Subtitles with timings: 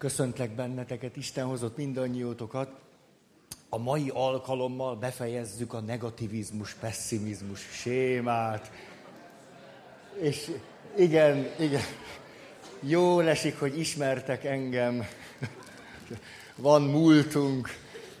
[0.00, 2.70] Köszöntlek benneteket, Isten hozott mindannyiótokat.
[3.68, 8.70] A mai alkalommal befejezzük a negativizmus, pessimizmus sémát.
[10.20, 10.50] És
[10.96, 11.80] igen, igen,
[12.80, 15.04] jó esik, hogy ismertek engem.
[16.56, 17.68] Van múltunk,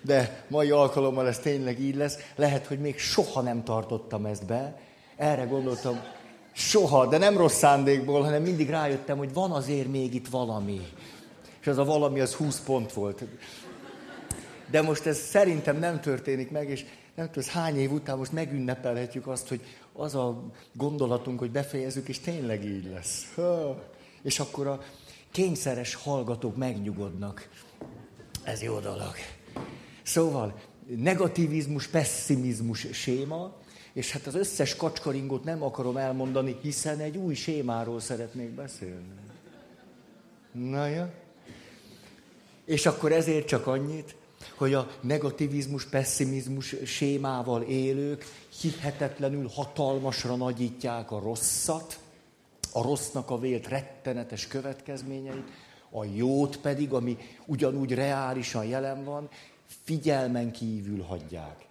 [0.02, 2.18] de mai alkalommal ez tényleg így lesz.
[2.36, 4.80] Lehet, hogy még soha nem tartottam ezt be.
[5.16, 6.00] Erre gondoltam,
[6.52, 10.80] soha, de nem rossz szándékból, hanem mindig rájöttem, hogy van azért még itt valami
[11.60, 13.24] és az a valami az 20 pont volt.
[14.70, 18.32] De most ez szerintem nem történik meg, és nem tudom, ez hány év után most
[18.32, 19.60] megünnepelhetjük azt, hogy
[19.92, 20.42] az a
[20.72, 23.36] gondolatunk, hogy befejezzük, és tényleg így lesz.
[24.22, 24.80] És akkor a
[25.30, 27.48] kényszeres hallgatók megnyugodnak.
[28.42, 29.14] Ez jó dolog.
[30.02, 30.60] Szóval
[30.96, 33.56] negativizmus, pessimizmus séma,
[33.92, 39.08] és hát az összes kacskaringot nem akarom elmondani, hiszen egy új sémáról szeretnék beszélni.
[40.52, 41.12] Na ja?
[42.70, 44.14] És akkor ezért csak annyit,
[44.56, 48.24] hogy a negativizmus, pessimizmus sémával élők
[48.60, 51.98] hihetetlenül hatalmasra nagyítják a rosszat,
[52.72, 55.50] a rossznak a vélt rettenetes következményeit,
[55.90, 59.28] a jót pedig, ami ugyanúgy reálisan jelen van,
[59.84, 61.66] figyelmen kívül hagyják.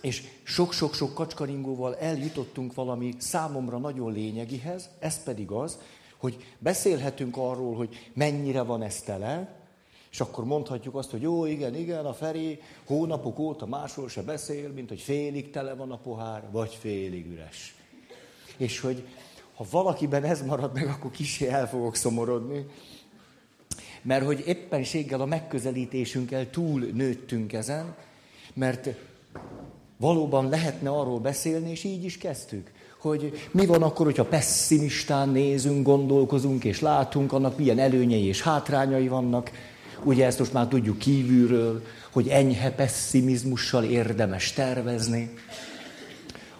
[0.00, 5.78] És sok-sok-sok kacskaringóval eljutottunk valami számomra nagyon lényegihez, ez pedig az,
[6.16, 9.62] hogy beszélhetünk arról, hogy mennyire van ez tele,
[10.14, 14.68] és akkor mondhatjuk azt, hogy jó, igen, igen, a Feri hónapok óta másról se beszél,
[14.68, 17.74] mint hogy félig tele van a pohár, vagy félig üres.
[18.56, 19.06] És hogy
[19.54, 22.66] ha valakiben ez marad meg, akkor kicsi el fogok szomorodni,
[24.02, 27.94] mert hogy éppenséggel a megközelítésünkkel túl nőttünk ezen,
[28.52, 28.88] mert
[29.96, 35.86] valóban lehetne arról beszélni, és így is kezdtük, hogy mi van akkor, hogyha pessimistán nézünk,
[35.86, 39.50] gondolkozunk és látunk, annak milyen előnyei és hátrányai vannak,
[40.04, 45.34] Ugye ezt most már tudjuk kívülről, hogy enyhe pessimizmussal érdemes tervezni.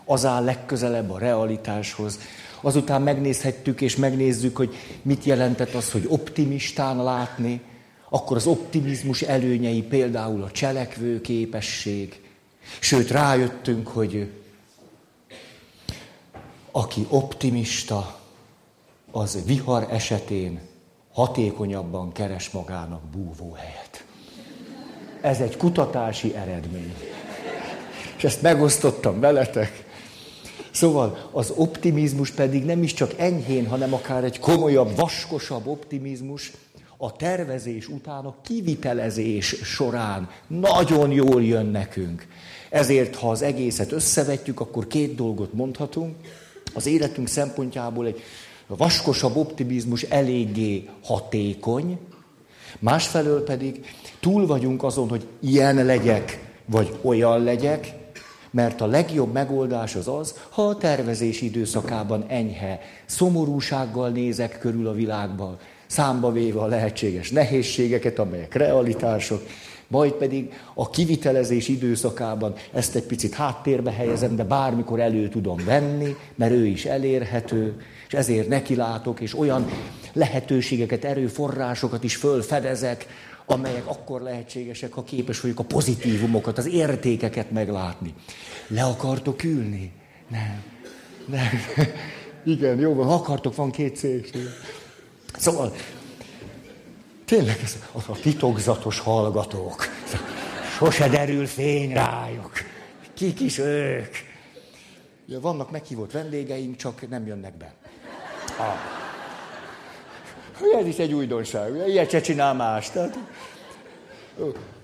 [0.05, 2.19] Az áll legközelebb a realitáshoz.
[2.61, 7.61] Azután megnézhettük és megnézzük, hogy mit jelentett az, hogy optimistán látni.
[8.09, 12.21] Akkor az optimizmus előnyei például a cselekvő képesség.
[12.79, 14.31] Sőt, rájöttünk, hogy
[16.71, 18.19] aki optimista,
[19.11, 20.61] az vihar esetén
[21.15, 24.05] hatékonyabban keres magának búvóhelyet.
[25.21, 26.95] Ez egy kutatási eredmény.
[28.17, 29.85] És ezt megosztottam veletek.
[30.71, 36.53] Szóval az optimizmus pedig nem is csak enyhén, hanem akár egy komolyabb, vaskosabb optimizmus
[36.97, 42.27] a tervezés után, a kivitelezés során nagyon jól jön nekünk.
[42.71, 46.17] Ezért, ha az egészet összevetjük, akkor két dolgot mondhatunk.
[46.75, 48.23] Az életünk szempontjából egy
[48.67, 51.99] a vaskosabb optimizmus eléggé hatékony,
[52.79, 53.87] másfelől pedig
[54.21, 57.95] túl vagyunk azon, hogy ilyen legyek, vagy olyan legyek,
[58.51, 64.93] mert a legjobb megoldás az az, ha a tervezés időszakában enyhe, szomorúsággal nézek körül a
[64.93, 69.43] világban, számba véve a lehetséges nehézségeket, amelyek realitások,
[69.87, 76.17] majd pedig a kivitelezés időszakában ezt egy picit háttérbe helyezem, de bármikor elő tudom venni,
[76.35, 77.81] mert ő is elérhető,
[78.15, 79.71] és ezért nekilátok, és olyan
[80.13, 83.07] lehetőségeket, erőforrásokat is fölfedezek,
[83.47, 88.15] amelyek akkor lehetségesek, ha képes vagyok a pozitívumokat, az értékeket meglátni.
[88.67, 89.93] Le akartok ülni?
[90.29, 90.63] Nem.
[91.27, 91.49] Nem.
[92.55, 94.31] Igen, jó van, ha akartok, van két szék.
[95.39, 95.75] Szóval,
[97.25, 99.87] tényleg ez a titokzatos hallgatók.
[100.77, 102.53] Sose derül fény rájuk.
[103.15, 104.15] Kik is ők?
[105.27, 107.75] Vannak meghívott vendégeink, csak nem jönnek be.
[108.59, 108.95] Ah.
[110.81, 112.91] Ez is egy újdonság, ilyet se csinál más.
[112.91, 113.19] Tehát,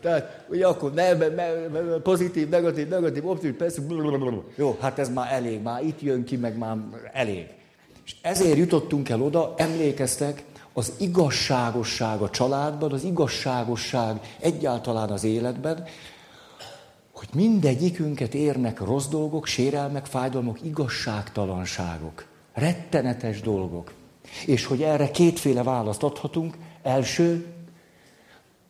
[0.01, 3.83] tehát ugye akkor ne, ne, ne, pozitív, negatív, negatív, optimív, persze,
[4.55, 6.77] jó, hát ez már elég, már itt jön ki, meg már
[7.13, 7.47] elég.
[8.05, 15.85] És ezért jutottunk el oda, emlékeztek, az igazságosság a családban, az igazságosság egyáltalán az életben,
[17.13, 22.25] hogy mindegyikünket érnek rossz dolgok, sérelmek, fájdalmak, igazságtalanságok
[22.61, 23.93] rettenetes dolgok.
[24.47, 26.55] És hogy erre kétféle választ adhatunk.
[26.83, 27.47] Első,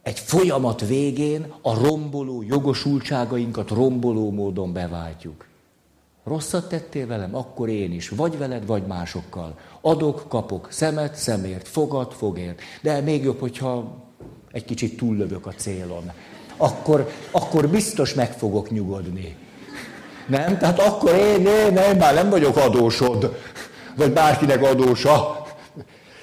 [0.02, 5.48] egy folyamat végén a romboló jogosultságainkat romboló módon beváltjuk.
[6.24, 8.08] Rosszat tettél velem, akkor én is.
[8.08, 9.58] Vagy veled, vagy másokkal.
[9.80, 12.60] Adok, kapok, szemet, szemért, fogad, fogért.
[12.82, 13.96] De még jobb, hogyha
[14.52, 16.12] egy kicsit túllövök a célon.
[16.56, 19.36] Akkor, akkor biztos meg fogok nyugodni.
[20.26, 20.58] Nem?
[20.58, 23.36] Tehát akkor én, én, én már nem vagyok adósod
[23.96, 25.42] vagy bárkinek adósa.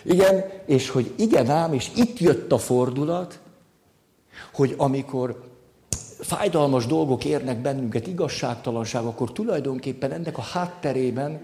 [0.04, 3.40] Igen, és hogy igen ám, és itt jött a fordulat,
[4.54, 5.44] hogy amikor
[6.20, 11.42] fájdalmas dolgok érnek bennünket, igazságtalanság, akkor tulajdonképpen ennek a hátterében,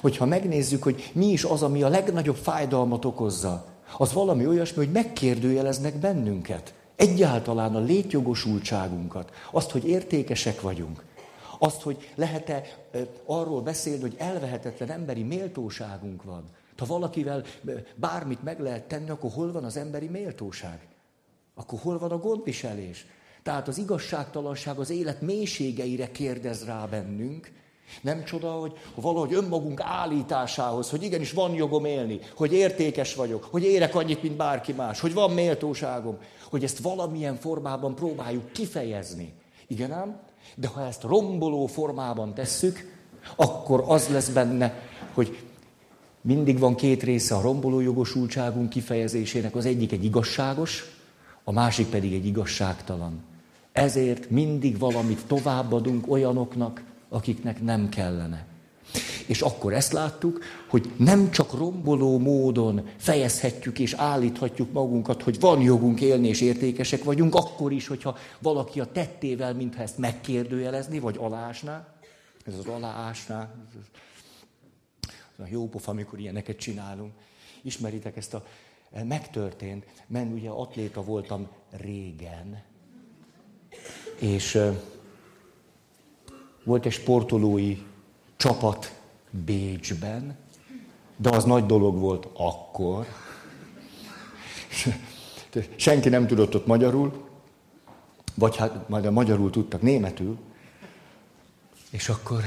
[0.00, 3.64] hogyha megnézzük, hogy mi is az, ami a legnagyobb fájdalmat okozza,
[3.98, 6.74] az valami olyasmi, hogy megkérdőjeleznek bennünket.
[6.96, 11.02] Egyáltalán a létjogosultságunkat, azt, hogy értékesek vagyunk,
[11.62, 12.62] azt, hogy lehet-e
[13.24, 16.44] arról beszélni, hogy elvehetetlen emberi méltóságunk van.
[16.76, 17.44] Ha valakivel
[17.94, 20.86] bármit meg lehet tenni, akkor hol van az emberi méltóság?
[21.54, 23.06] Akkor hol van a gondviselés?
[23.42, 27.52] Tehát az igazságtalanság az élet mélységeire kérdez rá bennünk.
[28.00, 33.64] Nem csoda, hogy valahogy önmagunk állításához, hogy igenis van jogom élni, hogy értékes vagyok, hogy
[33.64, 36.18] érek annyit, mint bárki más, hogy van méltóságom,
[36.50, 39.34] hogy ezt valamilyen formában próbáljuk kifejezni.
[39.66, 40.30] Igen ám?
[40.54, 43.00] De ha ezt romboló formában tesszük,
[43.36, 44.74] akkor az lesz benne,
[45.14, 45.44] hogy
[46.20, 50.84] mindig van két része a romboló jogosultságunk kifejezésének, az egyik egy igazságos,
[51.44, 53.22] a másik pedig egy igazságtalan.
[53.72, 58.46] Ezért mindig valamit továbbadunk olyanoknak, akiknek nem kellene.
[59.26, 65.60] És akkor ezt láttuk, hogy nem csak romboló módon fejezhetjük és állíthatjuk magunkat, hogy van
[65.60, 71.16] jogunk élni és értékesek vagyunk, akkor is, hogyha valaki a tettével, mintha ezt megkérdőjelezni, vagy
[71.18, 71.94] alásná.
[72.44, 73.54] Ez az aláásná.
[75.38, 77.12] Ez a jó pofa, amikor ilyeneket csinálunk.
[77.62, 78.44] Ismeritek ezt a...
[79.04, 82.62] Megtörtént, mert ugye atléta voltam régen,
[84.18, 84.58] és
[86.64, 87.78] volt egy sportolói
[88.36, 89.00] csapat
[89.44, 90.36] Bécsben,
[91.16, 93.06] de az nagy dolog volt akkor.
[95.76, 97.28] Senki nem tudott ott magyarul,
[98.34, 100.38] vagy hát majd a magyarul tudtak németül,
[101.90, 102.42] és akkor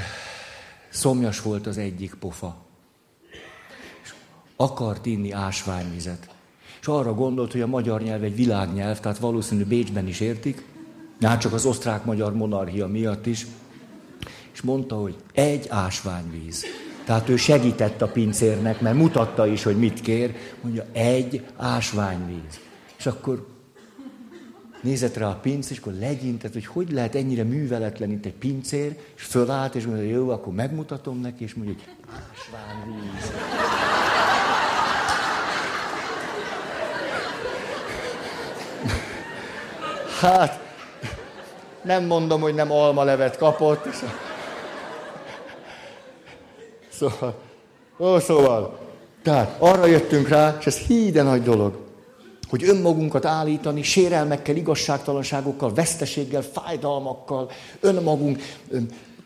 [0.88, 2.56] szomjas volt az egyik pofa.
[4.02, 4.14] És
[4.56, 6.28] akart inni ásványvizet.
[6.80, 10.64] És arra gondolt, hogy a magyar nyelv egy világnyelv, tehát valószínű Bécsben is értik,
[11.20, 13.46] már csak az osztrák-magyar monarchia miatt is,
[14.56, 16.64] és mondta, hogy egy ásványvíz.
[17.04, 22.60] Tehát ő segített a pincérnek, mert mutatta is, hogy mit kér, mondja, egy ásványvíz.
[22.98, 23.46] És akkor
[24.82, 28.98] nézett rá a pinc, és akkor legyintett, hogy hogy lehet ennyire műveletlen itt egy pincér,
[29.16, 31.94] és fölállt, és mondja, jó, akkor megmutatom neki, és mondja, hogy
[32.30, 33.30] ásványvíz.
[40.20, 40.60] Hát,
[41.82, 43.86] nem mondom, hogy nem almalevet kapott.
[46.98, 47.34] Szóval,
[47.98, 48.78] ó, szóval,
[49.22, 51.78] tehát arra jöttünk rá, és ez híde nagy dolog,
[52.48, 57.50] hogy önmagunkat állítani sérelmekkel, igazságtalanságokkal, veszteséggel, fájdalmakkal,
[57.80, 58.42] önmagunk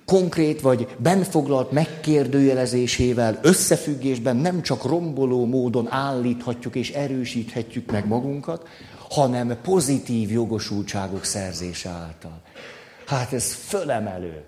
[0.04, 8.68] konkrét vagy benfoglalt megkérdőjelezésével, összefüggésben nem csak romboló módon állíthatjuk és erősíthetjük meg magunkat,
[9.10, 12.40] hanem pozitív jogosultságok szerzése által.
[13.06, 14.44] Hát ez fölemelő,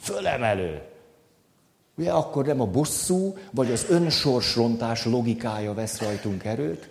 [0.00, 0.89] fölemelő.
[2.00, 6.88] Ugye akkor nem a bosszú, vagy az önsorsrontás logikája vesz rajtunk erőt,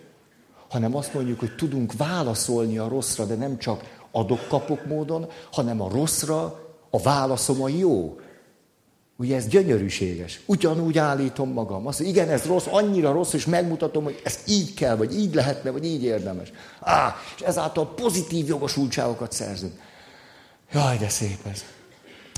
[0.68, 5.88] hanem azt mondjuk, hogy tudunk válaszolni a rosszra, de nem csak adok-kapok módon, hanem a
[5.88, 6.60] rosszra
[6.90, 8.20] a válaszom a jó.
[9.16, 10.40] Ugye ez gyönyörűséges.
[10.46, 11.86] Ugyanúgy állítom magam.
[11.86, 15.34] Azt, hogy igen, ez rossz, annyira rossz, és megmutatom, hogy ez így kell, vagy így
[15.34, 16.52] lehetne, vagy így érdemes.
[16.80, 19.72] Á, és ezáltal pozitív jogosultságokat szerzünk.
[20.72, 21.64] Jaj, de szép ez.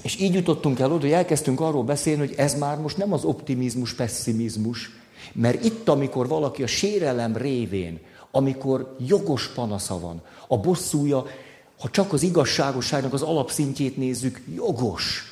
[0.02, 3.25] És így jutottunk el oda, hogy elkezdtünk arról beszélni, hogy ez már most nem az
[3.25, 4.90] optimizmus, pessimizmus,
[5.32, 11.26] mert itt, amikor valaki a sérelem révén, amikor jogos panasza van, a bosszúja,
[11.80, 15.30] ha csak az igazságosságnak az alapszintjét nézzük, jogos.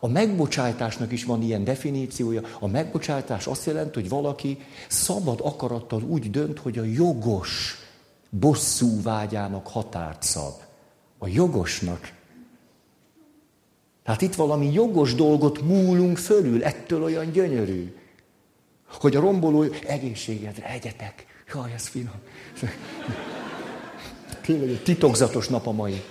[0.00, 2.42] A megbocsájtásnak is van ilyen definíciója.
[2.60, 7.76] A megbocsátás azt jelenti, hogy valaki szabad akarattal úgy dönt, hogy a jogos
[8.30, 10.54] bosszú vágyának határt szab.
[11.18, 12.15] A jogosnak.
[14.06, 17.94] Tehát itt valami jogos dolgot múlunk fölül, ettől olyan gyönyörű.
[18.88, 21.26] Hogy a romboló egészségedre egyetek.
[21.54, 22.14] Jaj, ez finom.
[24.44, 26.02] Tényleg egy titokzatos nap a mai.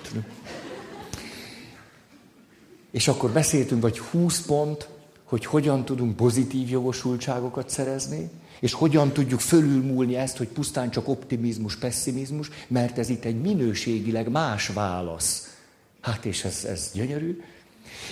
[2.92, 4.90] És akkor beszéltünk, vagy 20 pont,
[5.24, 11.76] hogy hogyan tudunk pozitív jogosultságokat szerezni, és hogyan tudjuk fölülmúlni ezt, hogy pusztán csak optimizmus,
[11.76, 15.58] pessimizmus, mert ez itt egy minőségileg más válasz.
[16.02, 17.42] Hát és ez, ez gyönyörű.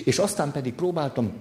[0.03, 1.31] És aztán pedig próbáltam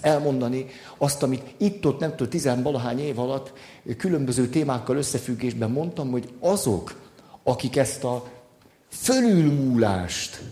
[0.00, 0.66] elmondani
[0.98, 3.52] azt, amit itt-ott, nem tudom, tizenvalahány év alatt
[3.96, 7.00] különböző témákkal összefüggésben mondtam, hogy azok,
[7.42, 8.28] akik ezt a
[8.88, 10.42] fölülmúlást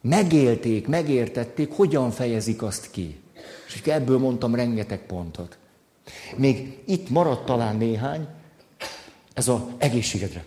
[0.00, 3.20] megélték, megértették, hogyan fejezik azt ki.
[3.66, 5.58] És ebből mondtam rengeteg pontot.
[6.36, 8.28] Még itt maradt talán néhány,
[9.32, 10.44] Ez a egészségedre.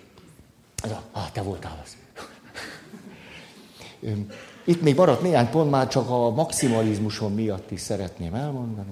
[0.84, 1.98] Ez a, ah, te voltál az.
[4.64, 8.92] Itt még maradt néhány pont, már csak a maximalizmuson miatt is szeretném elmondani.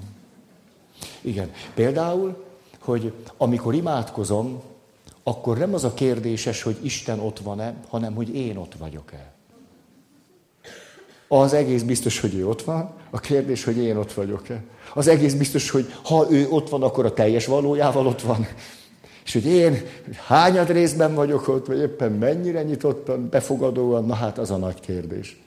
[1.22, 2.44] Igen, például,
[2.80, 4.62] hogy amikor imádkozom,
[5.24, 9.32] akkor nem az a kérdéses, hogy Isten ott van-e, hanem hogy én ott vagyok-e.
[11.28, 14.63] Az egész biztos, hogy ő ott van, a kérdés, hogy én ott vagyok-e.
[14.94, 18.48] Az egész biztos, hogy ha ő ott van, akkor a teljes valójával ott van.
[19.25, 19.82] És hogy én
[20.28, 25.42] hányad részben vagyok ott, vagy éppen mennyire nyitottan, befogadóan, na hát az a nagy kérdés.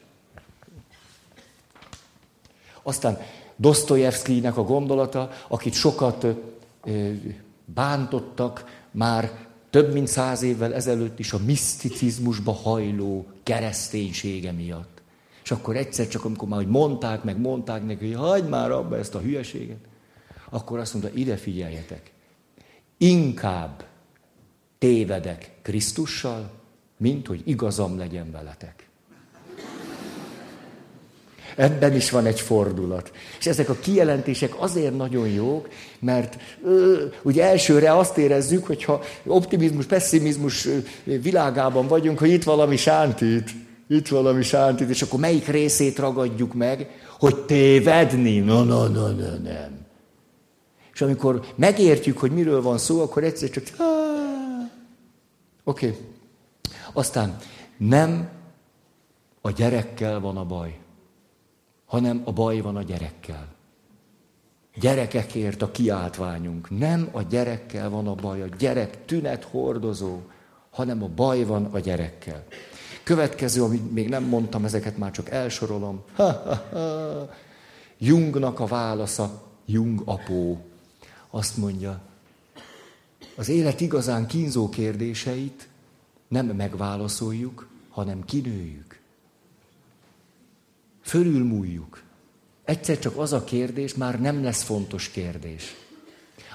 [2.84, 3.18] Aztán
[3.56, 6.26] Dostoyevskynek a gondolata, akit sokat
[7.64, 15.02] bántottak már több mint száz évvel ezelőtt is a miszticizmusba hajló kereszténysége miatt.
[15.42, 18.98] És akkor egyszer csak, amikor már hogy mondták, meg mondták neki, hogy hagyd már abba
[18.98, 19.80] ezt a hülyeséget,
[20.50, 22.12] akkor azt mondta, ide figyeljetek,
[22.96, 23.84] inkább
[24.78, 26.50] tévedek Krisztussal,
[26.96, 28.88] mint hogy igazam legyen veletek.
[31.56, 33.12] Ebben is van egy fordulat.
[33.38, 35.68] És ezek a kijelentések azért nagyon jók,
[35.98, 40.68] mert ö, ugye elsőre azt érezzük, hogyha optimizmus, pessimizmus
[41.04, 43.50] világában vagyunk, hogy itt valami sántít,
[43.88, 48.38] itt valami sántít, és akkor melyik részét ragadjuk meg, hogy tévedni?
[48.38, 49.82] No, no, no, no, nem.
[50.94, 53.64] És amikor megértjük, hogy miről van szó, akkor egyszer csak...
[55.64, 55.86] Oké.
[55.86, 55.98] Okay.
[56.92, 57.36] Aztán
[57.76, 58.28] nem
[59.40, 60.78] a gyerekkel van a baj
[61.94, 63.46] hanem a baj van a gyerekkel.
[64.74, 66.78] Gyerekekért a kiáltványunk.
[66.78, 70.20] Nem a gyerekkel van a baj, a gyerek tünet hordozó,
[70.70, 72.44] hanem a baj van a gyerekkel.
[73.02, 76.02] Következő, amit még nem mondtam, ezeket már csak elsorolom.
[76.14, 76.42] Ha.
[77.98, 80.64] Jungnak a válasza, Jung apó.
[81.30, 82.00] Azt mondja,
[83.36, 85.68] az élet igazán kínzó kérdéseit
[86.28, 88.93] nem megválaszoljuk, hanem kinőjük.
[91.04, 92.02] Fölülmúljuk.
[92.64, 95.74] Egyszer csak az a kérdés már nem lesz fontos kérdés.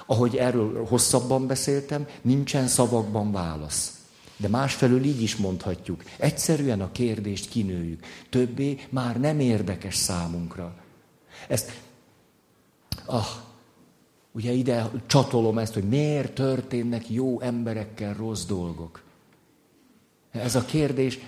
[0.06, 3.98] Ahogy erről hosszabban beszéltem, nincsen szavakban válasz.
[4.36, 6.04] De másfelől így is mondhatjuk.
[6.16, 8.04] Egyszerűen a kérdést kinőjük.
[8.30, 10.74] Többé már nem érdekes számunkra.
[11.48, 11.80] Ezt,
[13.04, 13.26] ah,
[14.32, 19.02] ugye ide csatolom ezt, hogy miért történnek jó emberekkel rossz dolgok.
[20.30, 21.18] Ez a kérdés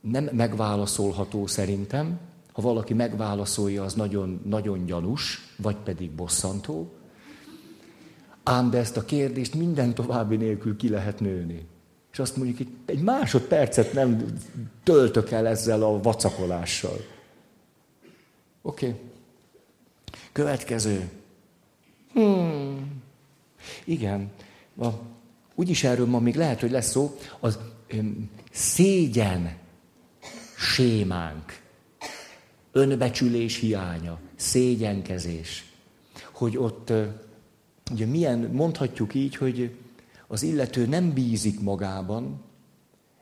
[0.00, 2.18] nem megválaszolható szerintem.
[2.52, 6.92] Ha valaki megválaszolja, az nagyon, nagyon gyanús, vagy pedig bosszantó.
[8.42, 11.66] Ám de ezt a kérdést minden további nélkül ki lehet nőni.
[12.12, 14.24] És azt mondjuk, hogy egy másodpercet nem
[14.82, 16.96] töltök el ezzel a vacakolással.
[18.62, 18.86] Oké.
[18.86, 19.00] Okay.
[20.32, 21.10] Következő.
[22.12, 23.02] Hmm.
[23.84, 24.30] Igen.
[24.78, 24.88] A,
[25.54, 27.16] úgyis erről ma még lehet, hogy lesz szó.
[27.40, 29.56] Az öm, szégyen
[30.58, 31.60] sémánk,
[32.72, 35.64] önbecsülés hiánya, szégyenkezés,
[36.32, 36.92] hogy ott
[37.92, 39.76] ugye milyen, mondhatjuk így, hogy
[40.26, 42.40] az illető nem bízik magában,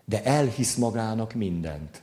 [0.04, 2.02] de elhisz magának mindent.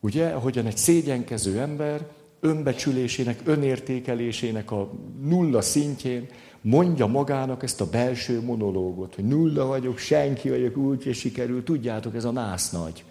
[0.00, 2.08] Ugye, ahogyan egy szégyenkező ember
[2.40, 6.28] önbecsülésének, önértékelésének a nulla szintjén
[6.60, 12.24] mondja magának ezt a belső monológot, hogy nulla vagyok, senki vagyok, úgy sikerül, tudjátok, ez
[12.24, 13.04] a nász nagy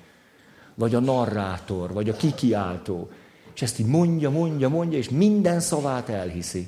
[0.79, 3.09] vagy a narrátor, vagy a kikiáltó.
[3.55, 6.67] És ezt így mondja, mondja, mondja, és minden szavát elhiszi.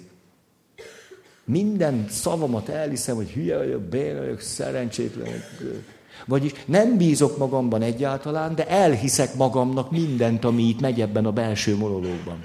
[1.43, 5.83] Minden szavamat elhiszem, hogy hülye vagyok, béna vagyok, szerencsétlen vagyok.
[6.25, 11.77] Vagyis nem bízok magamban egyáltalán, de elhiszek magamnak mindent, ami itt megy ebben a belső
[11.77, 12.43] monológban.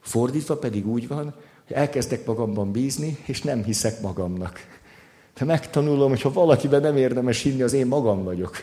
[0.00, 1.34] Fordítva pedig úgy van,
[1.66, 4.60] hogy elkezdek magamban bízni, és nem hiszek magamnak.
[5.38, 8.56] De megtanulom, hogy ha valakiben nem érdemes hinni, az én magam vagyok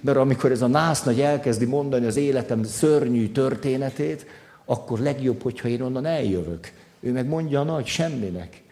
[0.00, 4.26] mert amikor ez a nász nagy elkezdi mondani az életem szörnyű történetét,
[4.64, 6.72] akkor legjobb, hogyha én onnan eljövök.
[7.00, 8.62] Ő meg mondja a nagy semminek.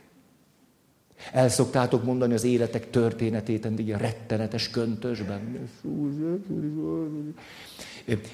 [1.33, 5.69] El szoktátok mondani az életek történetét, egy a rettenetes köntösben.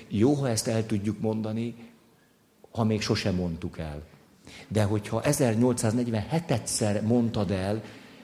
[0.09, 1.75] Jó, ha ezt el tudjuk mondani,
[2.71, 4.03] ha még sosem mondtuk el.
[4.69, 7.83] De hogyha 1847-szer mondtad el,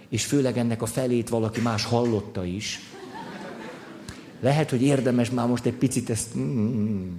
[0.08, 2.80] és főleg ennek a felét valaki más hallotta is,
[4.40, 6.36] lehet, hogy érdemes már most egy picit ezt...
[6.38, 7.12] Mm,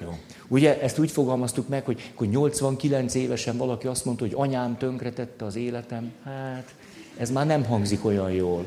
[0.00, 0.18] jó.
[0.48, 5.44] Ugye ezt úgy fogalmaztuk meg, hogy, hogy 89 évesen valaki azt mondta, hogy anyám tönkretette
[5.44, 6.12] az életem.
[6.24, 6.74] Hát,
[7.16, 8.66] ez már nem hangzik olyan jól.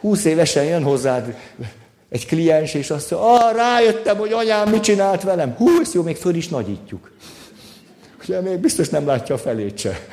[0.00, 1.36] 20 évesen jön hozzád
[2.08, 5.54] egy kliens, és azt mondja, ah, rájöttem, hogy anyám mit csinált velem.
[5.54, 7.12] Hú, jó, még föl is nagyítjuk.
[8.22, 10.06] Ugye még biztos nem látja a felét se.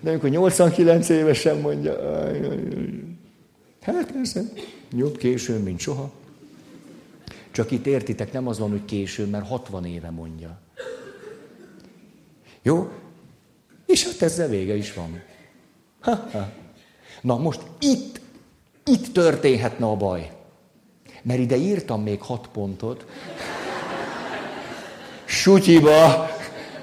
[0.00, 1.92] De amikor 89 évesen mondja,
[3.82, 4.42] hát persze,
[4.92, 6.10] jobb későn, mint soha.
[7.50, 10.58] Csak itt értitek, nem az van, hogy későn, mert 60 éve mondja.
[12.62, 12.90] Jó?
[13.86, 15.22] És hát ezzel vége is van.
[16.00, 16.48] Ha, ha.
[17.20, 18.20] Na most itt,
[18.84, 20.30] itt történhetne a baj.
[21.22, 23.06] Mert ide írtam még hat pontot.
[25.24, 26.28] Sutyiba,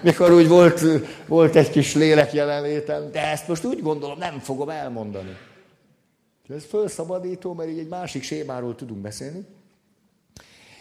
[0.02, 0.82] mikor úgy volt,
[1.28, 5.38] volt egy kis lélek jelenlétem, de ezt most úgy gondolom, nem fogom elmondani.
[6.50, 9.46] Ez felszabadító, mert így egy másik sémáról tudunk beszélni.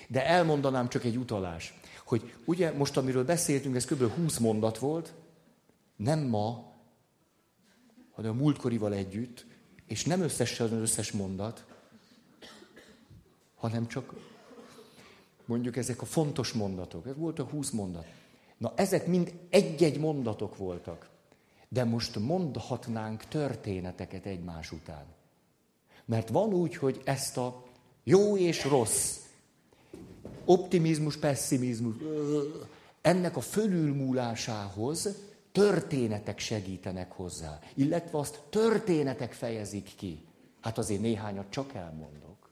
[0.09, 4.15] De elmondanám csak egy utalás, hogy ugye most, amiről beszéltünk, ez kb.
[4.15, 5.15] 20 mondat volt,
[5.97, 6.73] nem ma,
[8.11, 9.47] hanem a múltkorival együtt,
[9.87, 11.65] és nem összesen az összes mondat,
[13.55, 14.15] hanem csak
[15.45, 17.07] mondjuk ezek a fontos mondatok.
[17.07, 18.07] Ez volt a 20 mondat.
[18.57, 21.09] Na, ezek mind egy-egy mondatok voltak.
[21.69, 25.05] De most mondhatnánk történeteket egymás után.
[26.09, 27.63] Mert van úgy, hogy ezt a
[28.05, 29.17] jó és rossz,
[30.45, 31.95] optimizmus, pessimizmus,
[33.01, 35.09] ennek a fölülmúlásához
[35.53, 40.25] történetek segítenek hozzá, illetve azt történetek fejezik ki.
[40.61, 42.51] Hát azért néhányat csak elmondok.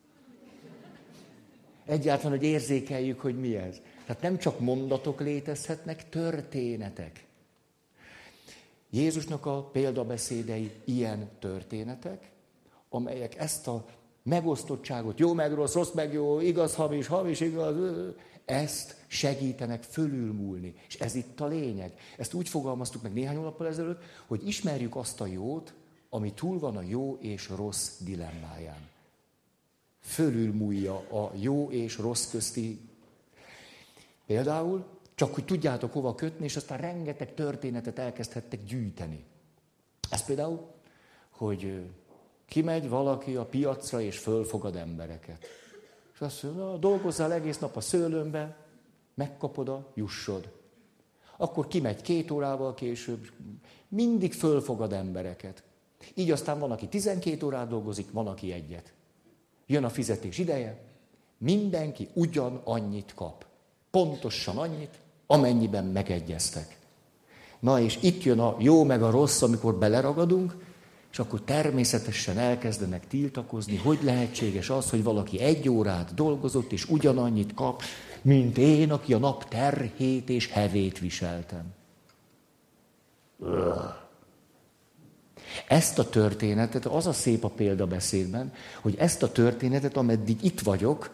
[1.85, 3.81] Egyáltalán, hogy érzékeljük, hogy mi ez.
[4.07, 7.25] Tehát nem csak mondatok létezhetnek, történetek.
[8.91, 12.31] Jézusnak a példabeszédei ilyen történetek,
[12.89, 13.85] amelyek ezt a
[14.23, 17.77] megosztottságot, jó meg rossz, rossz meg jó, igaz, hamis, hamis, igaz,
[18.45, 20.75] ezt segítenek fölülmúlni.
[20.89, 21.99] És ez itt a lényeg.
[22.19, 25.75] Ezt úgy fogalmaztuk meg néhány hónappal ezelőtt, hogy ismerjük azt a jót,
[26.11, 28.89] ami túl van a jó és rossz dilemmáján.
[30.01, 32.81] Fölülmúlja a jó és rossz közti.
[34.27, 39.25] Például, csak hogy tudjátok hova kötni, és aztán rengeteg történetet elkezdhettek gyűjteni.
[40.11, 40.75] Ez például,
[41.31, 41.83] hogy
[42.49, 45.47] kimegy valaki a piacra, és fölfogad embereket.
[46.15, 48.57] És azt mondja, dolgozzál egész nap a szőlőmbe,
[49.15, 50.49] megkapod a jussod.
[51.37, 53.31] Akkor kimegy két órával később,
[53.89, 55.63] mindig fölfogad embereket.
[56.15, 58.93] Így aztán van, aki 12 órát dolgozik, van, aki egyet.
[59.67, 60.85] Jön a fizetés ideje,
[61.39, 63.47] mindenki ugyan annyit kap.
[63.91, 66.79] Pontosan annyit, amennyiben megegyeztek.
[67.61, 70.66] Na és itt jön a jó meg a rossz, amikor beleragadunk,
[71.17, 77.55] és akkor természetesen elkezdenek tiltakozni, hogy lehetséges az, hogy valaki egy órát dolgozott, és ugyanannyit
[77.55, 77.83] kap,
[78.23, 81.65] mint én, aki a nap terhét és hevét viseltem.
[85.69, 91.11] Ezt a történetet, az a szép a példabeszédben, hogy ezt a történetet, ameddig itt vagyok,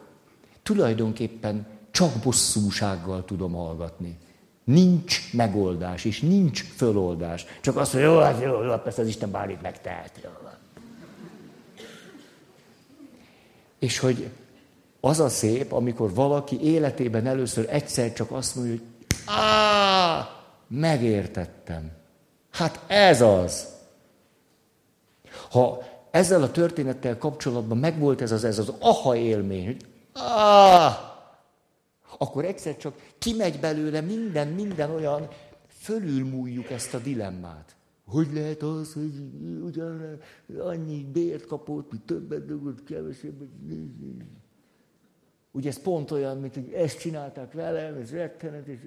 [0.62, 4.19] tulajdonképpen csak bosszúsággal tudom hallgatni.
[4.64, 7.46] Nincs megoldás, és nincs föloldás.
[7.61, 10.20] Csak az, hogy jó, hát jó, jó, persze az Isten bármit megtehet.
[10.25, 10.31] Jó.
[13.79, 14.31] És hogy
[15.01, 18.83] az a szép, amikor valaki életében először egyszer csak azt mondja, hogy
[19.27, 20.29] á,
[20.68, 21.90] megértettem.
[22.51, 23.66] Hát ez az.
[25.51, 31.12] Ha ezzel a történettel kapcsolatban megvolt ez az, ez az aha élmény, hogy á,
[32.18, 35.29] akkor egyszer csak kimegy belőle minden, minden olyan,
[35.68, 37.77] fölülmúljuk ezt a dilemmát.
[38.05, 39.12] Hogy lehet az, hogy
[39.62, 40.18] ugyan
[40.59, 43.48] annyi bért kapott, hogy többet dolgot, kevesebbet.
[45.51, 48.81] Ugye ez pont olyan, mint hogy ezt csinálták velem, ez rettenet, és...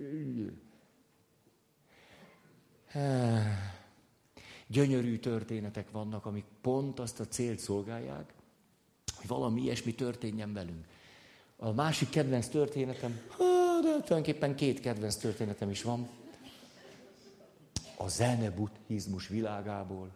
[4.68, 8.34] Gyönyörű történetek vannak, amik pont azt a célt szolgálják,
[9.16, 10.86] hogy valami ilyesmi történjen velünk.
[11.58, 13.20] A másik kedvenc történetem,
[13.82, 16.10] de tulajdonképpen két kedvenc történetem is van.
[17.98, 20.12] A zene buddhizmus világából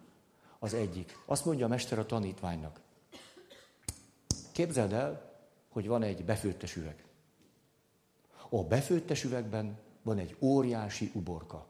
[0.60, 1.18] az egyik.
[1.26, 2.80] Azt mondja a mester a tanítványnak.
[4.52, 7.04] Képzeld el, hogy van egy befőttes üveg.
[8.50, 11.68] A befőttes üvegben van egy óriási uborka.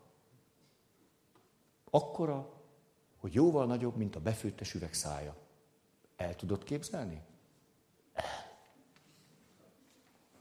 [1.89, 2.53] Akkora,
[3.17, 5.35] hogy jóval nagyobb, mint a befőttes üveg szája.
[6.15, 7.21] El tudod képzelni?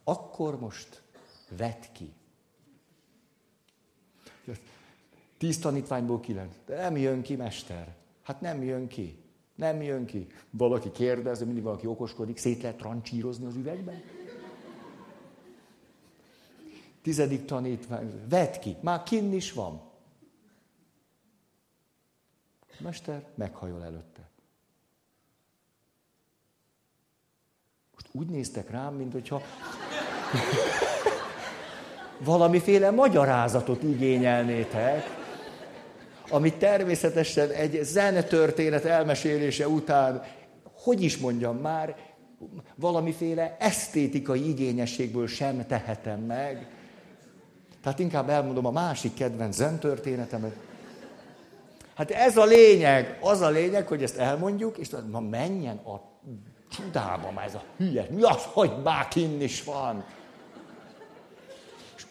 [0.08, 1.02] Akkor most
[1.56, 2.12] vedd ki.
[5.38, 6.54] Tíz tanítványból kilenc.
[6.66, 7.96] De nem jön ki, mester.
[8.22, 9.22] Hát nem jön ki.
[9.54, 10.26] Nem jön ki.
[10.50, 14.02] Valaki kérdez, mindig valaki okoskodik, szét lehet trancsírozni az üvegben?
[17.02, 19.82] Tizedik tanítvány, vedd ki, már kinn is van.
[22.78, 24.30] Mester meghajol előtte.
[27.92, 29.42] Most úgy néztek rám, mint hogyha
[32.18, 35.16] valamiféle magyarázatot igényelnétek.
[36.30, 40.22] Ami természetesen egy zene történet elmesélése után,
[40.82, 41.96] hogy is mondjam már,
[42.74, 46.66] valamiféle esztétikai igényességből sem tehetem meg.
[47.82, 50.54] Tehát inkább elmondom a másik kedvenc zen történetemet.
[51.94, 56.00] Hát ez a lényeg, az a lényeg, hogy ezt elmondjuk, és ma menjen a
[56.70, 58.06] csodába már ez a hülye.
[58.10, 60.04] Mi az, hogy már kinn is van?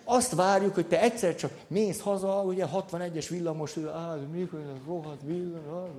[0.10, 5.90] Azt várjuk, hogy te egyszer csak mész haza, ugye 61-es villamos, á, mikor rohadt villamos,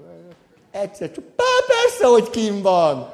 [0.71, 1.25] egyszer csak,
[1.67, 3.11] persze, hogy kim van.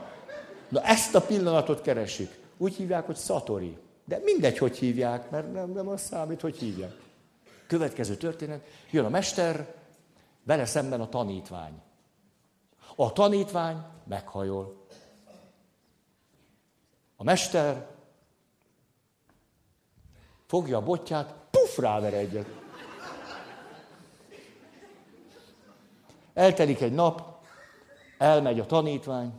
[0.68, 2.40] Na ezt a pillanatot keresik.
[2.56, 3.78] Úgy hívják, hogy szatori.
[4.04, 6.96] De mindegy, hogy hívják, mert nem, nem az számít, hogy hívják.
[7.66, 9.74] Következő történet, jön a mester,
[10.42, 11.80] vele szemben a tanítvány.
[12.96, 14.86] A tanítvány meghajol.
[17.16, 17.86] A mester
[20.54, 22.46] fogja a botját, puf, ráver egyet.
[26.34, 27.44] Eltelik egy nap,
[28.18, 29.32] elmegy a tanítvány,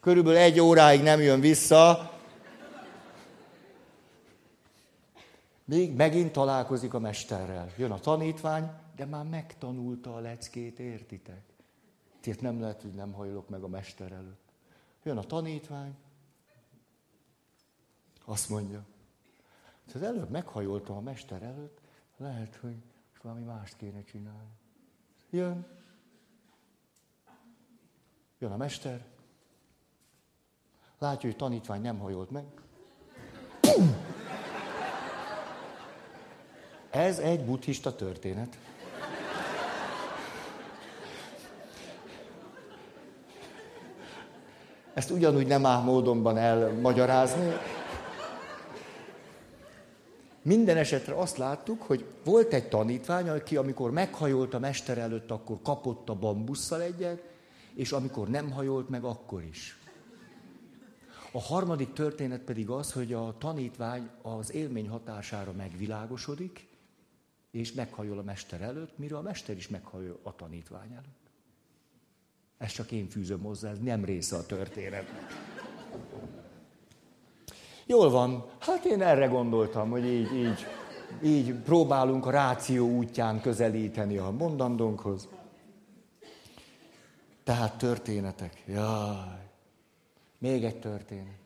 [0.00, 2.12] körülbelül egy óráig nem jön vissza,
[5.64, 7.72] még megint találkozik a mesterrel.
[7.76, 11.42] Jön a tanítvány, de már megtanulta a leckét, értitek?
[12.20, 14.52] Tehát nem lehet, hogy nem hajlok meg a mester előtt.
[15.02, 15.94] Jön a tanítvány,
[18.28, 18.84] azt mondja,
[19.94, 21.80] az előbb meghajoltam a mester előtt,
[22.16, 22.76] lehet, hogy
[23.26, 24.50] valami mást kéne csinálni.
[25.30, 25.66] Jön.
[28.38, 29.04] Jön a mester.
[30.98, 32.44] Látja, hogy tanítvány nem hajolt meg.
[36.90, 38.58] Ez egy buddhista történet.
[44.94, 47.52] Ezt ugyanúgy nem áll módonban elmagyarázni.
[50.46, 55.58] Minden esetre azt láttuk, hogy volt egy tanítvány, aki amikor meghajolt a mester előtt, akkor
[55.62, 57.22] kapott a bambusszal egyet,
[57.74, 59.78] és amikor nem hajolt meg, akkor is.
[61.32, 66.68] A harmadik történet pedig az, hogy a tanítvány az élmény hatására megvilágosodik,
[67.50, 71.30] és meghajol a mester előtt, mire a mester is meghajol a tanítvány előtt.
[72.58, 75.55] Ezt csak én fűzöm hozzá, ez nem része a történetnek.
[77.86, 80.66] Jól van, hát én erre gondoltam, hogy így, így,
[81.22, 85.28] így próbálunk a ráció útján közelíteni a mondandónkhoz.
[87.44, 88.62] Tehát történetek.
[88.66, 89.48] Jaj.
[90.38, 91.38] Még egy történet.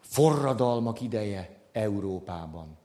[0.00, 2.76] Forradalmak ideje Európában.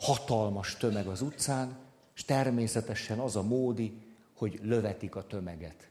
[0.00, 1.78] Hatalmas tömeg az utcán,
[2.14, 4.02] és természetesen az a módi,
[4.34, 5.88] hogy lövetik a tömeget.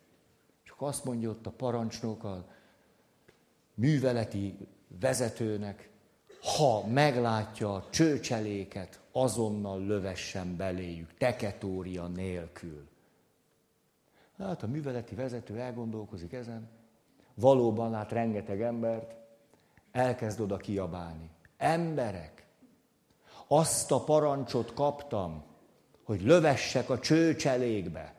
[0.78, 2.46] Csak azt mondja ott a parancsnok, a
[3.74, 4.58] műveleti
[5.00, 5.90] vezetőnek,
[6.58, 12.88] ha meglátja a csőcseléket, azonnal lövessen beléjük, teketória nélkül.
[14.38, 16.70] Hát a műveleti vezető elgondolkozik ezen,
[17.34, 19.16] valóban lát rengeteg embert,
[19.92, 21.30] elkezd oda kiabálni.
[21.58, 22.48] Emberek,
[23.48, 25.44] azt a parancsot kaptam,
[26.04, 28.17] hogy lövessek a csőcselékbe.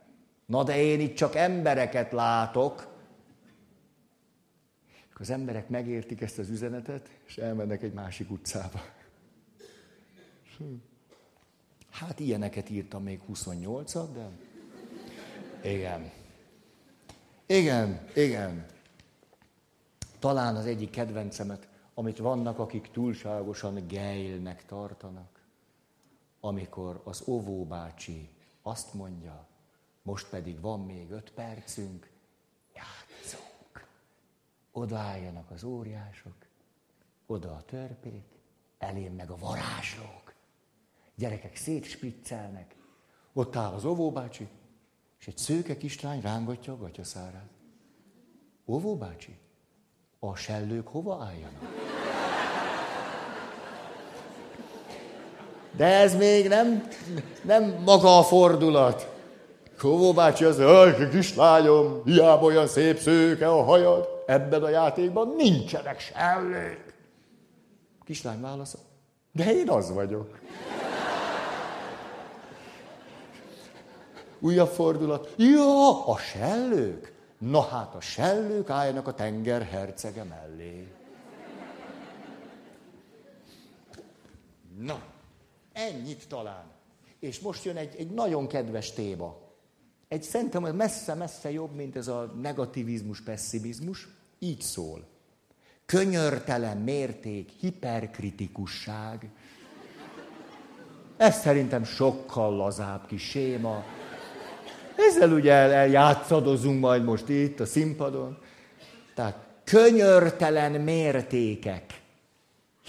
[0.48, 2.96] Na de én itt csak embereket látok.
[4.86, 8.80] És az emberek megértik ezt az üzenetet, és elmennek egy másik utcába.
[11.90, 14.30] Hát ilyeneket írtam még 28-at, de...
[15.68, 16.10] Igen.
[17.46, 18.66] Igen, igen.
[20.18, 25.38] Talán az egyik kedvencemet, amit vannak, akik túlságosan gejlnek tartanak
[26.40, 28.30] amikor az óvóbácsi
[28.62, 29.47] azt mondja,
[30.08, 32.10] most pedig van még öt percünk,
[32.74, 33.86] játszunk.
[34.72, 36.34] Odaálljanak az óriások,
[37.26, 38.24] oda a törpék,
[38.78, 40.34] elém meg a varázslók.
[41.14, 42.74] Gyerekek szétspriccelnek.
[43.32, 44.48] Ott áll az óvóbácsi,
[45.18, 47.50] és egy szőke kislány rángatja a gatyaszárát.
[48.66, 49.38] Óvóbácsi,
[50.18, 51.62] a sellők hova álljanak?
[55.76, 56.88] De ez még nem,
[57.42, 59.16] nem maga a fordulat.
[59.78, 66.00] Kóvó bácsi az, hogy kislányom, hiába olyan szép szőke a hajad, ebben a játékban nincsenek
[66.00, 66.94] sellők.
[68.04, 68.78] Kislány válasza,
[69.32, 70.38] de én az vagyok.
[74.40, 75.34] Újabb fordulat.
[75.36, 77.12] Ja, a sellők?
[77.38, 80.92] Na hát a sellők álljanak a tenger hercege mellé.
[84.78, 85.02] Na.
[85.72, 86.64] Ennyit talán.
[87.18, 89.36] És most jön egy, egy nagyon kedves téma.
[90.08, 94.08] Egy szerintem messze-messze jobb, mint ez a negativizmus, pessimizmus.
[94.38, 95.06] Így szól.
[95.86, 99.30] könyörtelen mérték, hiperkritikusság.
[101.16, 103.84] Ez szerintem sokkal lazább kis séma.
[104.96, 108.38] Ezzel ugye eljátszadozunk majd most itt a színpadon.
[109.14, 112.02] Tehát könyörtelen mértékek,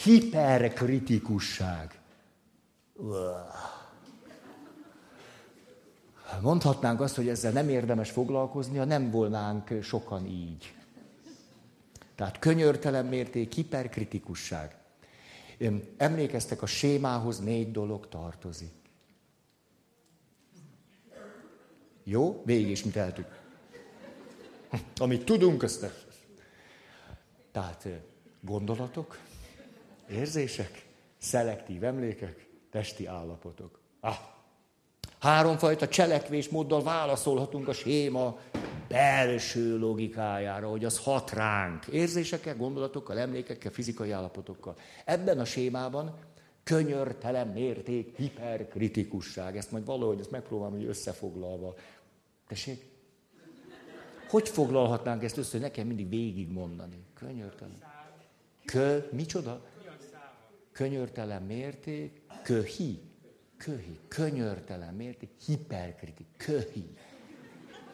[0.03, 1.99] hiperkritikusság.
[6.42, 10.74] Mondhatnánk azt, hogy ezzel nem érdemes foglalkozni, ha nem volnánk sokan így.
[12.15, 14.78] Tehát könyörtelen mérték, hiperkritikusság.
[15.98, 18.74] Emlékeztek, a sémához négy dolog tartozik.
[22.04, 22.42] Jó?
[22.46, 23.39] Végig is, mit eltük.
[24.98, 25.86] Amit tudunk, azt
[27.52, 27.88] Tehát
[28.42, 29.20] gondolatok,
[30.10, 30.86] érzések,
[31.18, 33.80] szelektív emlékek, testi állapotok.
[34.00, 34.18] Ah,
[35.19, 38.39] Háromfajta cselekvésmóddal válaszolhatunk a séma
[38.88, 41.88] belső logikájára, hogy az hat ránk.
[41.88, 44.75] Érzésekkel, gondolatokkal, emlékekkel, fizikai állapotokkal.
[45.05, 46.17] Ebben a sémában
[46.63, 49.58] könyörtelen mérték, hiperkritikusság.
[49.58, 51.75] Ezt majd valahogy ezt megpróbálom, hogy összefoglalva.
[52.47, 52.86] Tessék?
[54.29, 57.03] Hogy foglalhatnánk ezt össze, hogy nekem mindig végigmondani?
[57.13, 57.84] Könyörtelen.
[58.65, 59.62] Kö, micsoda?
[60.71, 63.09] Könyörtelen mérték, köhi
[63.63, 65.19] köhi, könyörtelen, miért?
[65.45, 66.86] Hiperkritik, köhi.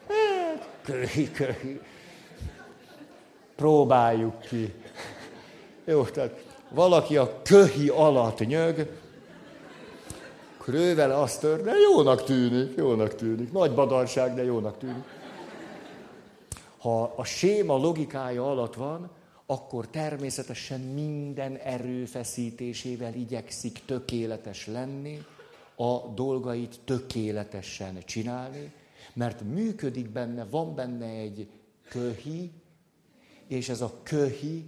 [0.08, 1.80] Hát, köhi, köhi.
[3.56, 4.74] Próbáljuk ki.
[5.86, 9.00] Jó, tehát valaki a köhi alatt nyög,
[10.58, 13.52] krővel azt tör, de jónak tűnik, jónak tűnik.
[13.52, 15.04] Nagy badarság, de jónak tűnik.
[16.78, 19.10] Ha a séma logikája alatt van,
[19.46, 25.26] akkor természetesen minden erőfeszítésével igyekszik tökéletes lenni,
[25.76, 28.74] a dolgait tökéletesen csinálni,
[29.14, 31.50] mert működik benne, van benne egy
[31.90, 32.52] köhi,
[33.48, 34.66] és ez a köhi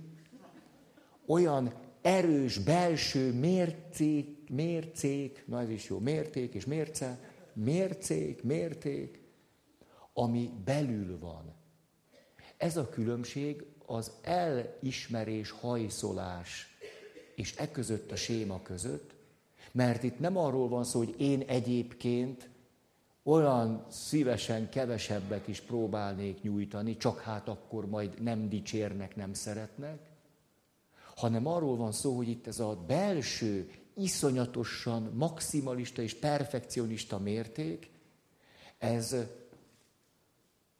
[1.26, 7.20] olyan erős belső mércék, mércék, na ez is jó, mérték és mérce,
[7.54, 9.22] mércék, mérték,
[10.14, 11.56] ami belül van.
[12.58, 16.78] Ez a különbség az elismerés, hajszolás
[17.36, 19.16] és e között a séma között,
[19.78, 22.50] mert itt nem arról van szó, hogy én egyébként
[23.24, 30.00] olyan szívesen kevesebbet is próbálnék nyújtani, csak hát akkor majd nem dicsérnek, nem szeretnek,
[31.16, 37.92] hanem arról van szó, hogy itt ez a belső, iszonyatosan maximalista és perfekcionista mérték,
[38.78, 39.16] ez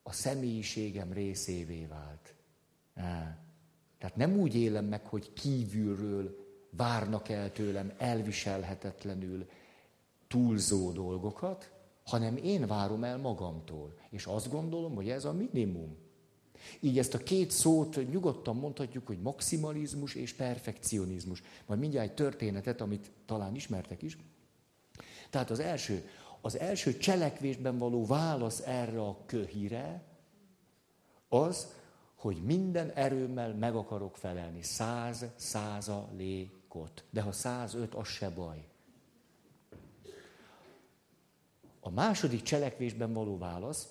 [0.04, 2.34] a személyiségem részévé vált.
[3.98, 6.47] Tehát nem úgy élem meg, hogy kívülről
[6.78, 9.48] várnak el tőlem elviselhetetlenül
[10.28, 11.72] túlzó dolgokat,
[12.04, 13.94] hanem én várom el magamtól.
[14.10, 15.98] És azt gondolom, hogy ez a minimum.
[16.80, 21.44] Így ezt a két szót nyugodtan mondhatjuk, hogy maximalizmus és perfekcionizmus.
[21.66, 24.18] Majd mindjárt egy történetet, amit talán ismertek is.
[25.30, 26.10] Tehát az első,
[26.42, 30.04] az első cselekvésben való válasz erre a köhire,
[31.30, 31.68] az,
[32.16, 34.62] hogy minden erőmmel meg akarok felelni.
[34.62, 38.68] Száz százalék sokkot, de ha 105, az se baj.
[41.80, 43.88] A második cselekvésben való válasz,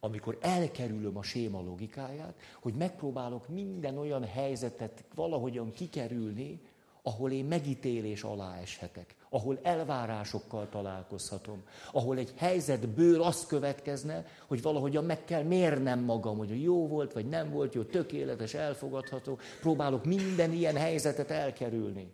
[0.00, 6.60] amikor elkerülöm a séma logikáját, hogy megpróbálok minden olyan helyzetet valahogyan kikerülni,
[7.02, 11.62] ahol én megítélés alá eshetek, ahol elvárásokkal találkozhatom,
[11.92, 17.28] ahol egy helyzetből az következne, hogy valahogyan meg kell mérnem magam, hogy jó volt, vagy
[17.28, 19.38] nem volt jó, tökéletes, elfogadható.
[19.60, 22.12] Próbálok minden ilyen helyzetet elkerülni.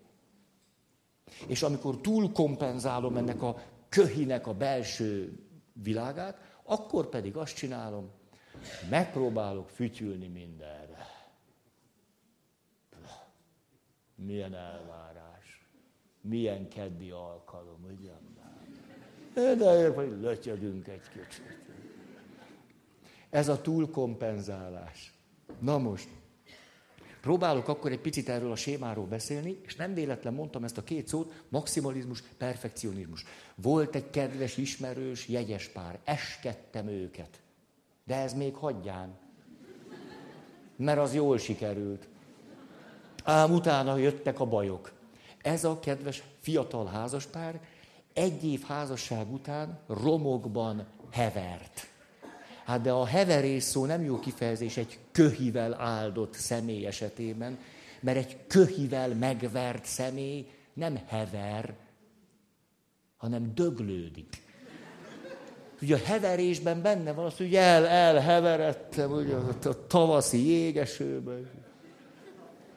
[1.46, 5.38] És amikor túlkompenzálom ennek a köhinek a belső
[5.82, 8.10] világát, akkor pedig azt csinálom,
[8.90, 11.06] megpróbálok fütyülni mindenre.
[14.14, 15.13] Milyen elvárás,
[16.28, 18.12] milyen keddi alkalom, ugye?
[19.54, 21.62] De hogy lötyögünk egy kicsit.
[23.30, 25.14] Ez a túlkompenzálás.
[25.58, 26.08] Na most,
[27.20, 31.08] próbálok akkor egy picit erről a sémáról beszélni, és nem véletlen mondtam ezt a két
[31.08, 33.24] szót, maximalizmus, perfekcionizmus.
[33.54, 37.40] Volt egy kedves, ismerős, jegyes pár, eskedtem őket.
[38.04, 39.18] De ez még hagyján.
[40.76, 42.08] Mert az jól sikerült.
[43.24, 44.92] Ám utána jöttek a bajok.
[45.44, 47.60] Ez a kedves fiatal házaspár
[48.12, 51.86] egy év házasság után romokban hevert.
[52.64, 57.58] Hát de a heverés szó nem jó kifejezés egy köhivel áldott személy esetében,
[58.00, 61.74] mert egy köhivel megvert személy nem hever,
[63.16, 64.42] hanem döglődik.
[65.82, 71.50] Ugye a heverésben benne van az, hogy el, elheveredtem ugye, a tavaszi jégesőben.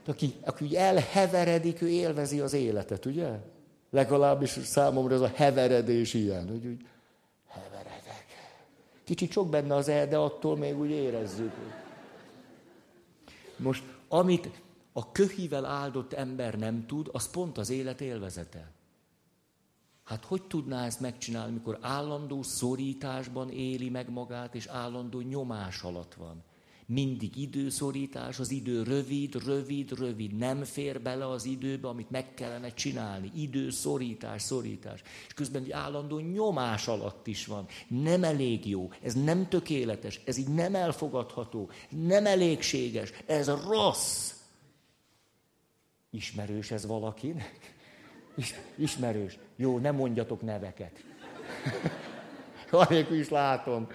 [0.07, 3.39] Aki, aki elheveredik, ő élvezi az életet, ugye?
[3.89, 6.85] Legalábbis számomra ez a heveredés ilyen, hogy úgy
[7.47, 8.25] heveredek.
[9.03, 11.51] Kicsit sok benne az el, de attól még úgy érezzük.
[13.57, 14.49] Most, amit
[14.93, 18.71] a köhivel áldott ember nem tud, az pont az élet élvezete.
[20.03, 26.13] Hát hogy tudná ezt megcsinálni, mikor állandó szorításban éli meg magát, és állandó nyomás alatt
[26.13, 26.43] van?
[26.89, 32.73] Mindig időszorítás, az idő rövid, rövid, rövid, nem fér bele az időbe, amit meg kellene
[32.73, 33.31] csinálni.
[33.35, 35.01] Időszorítás, szorítás.
[35.27, 37.65] És közben egy állandó nyomás alatt is van.
[37.87, 44.33] Nem elég jó, ez nem tökéletes, ez így nem elfogadható, nem elégséges, ez rossz.
[46.09, 47.75] Ismerős ez valakinek?
[48.75, 49.37] Ismerős.
[49.55, 51.03] Jó, nem mondjatok neveket.
[52.71, 53.87] Anélkül is látom.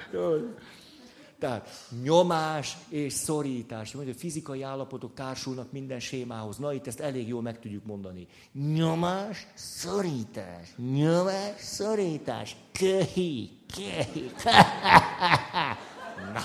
[1.43, 1.69] Tehát
[2.03, 3.93] nyomás és szorítás.
[3.93, 6.57] Mondja, fizikai állapotok társulnak minden sémához.
[6.57, 8.27] Na, itt ezt elég jól meg tudjuk mondani.
[8.53, 10.75] Nyomás, szorítás.
[10.77, 12.57] Nyomás, szorítás.
[12.73, 14.31] Köhi, köhi.
[16.35, 16.41] Na.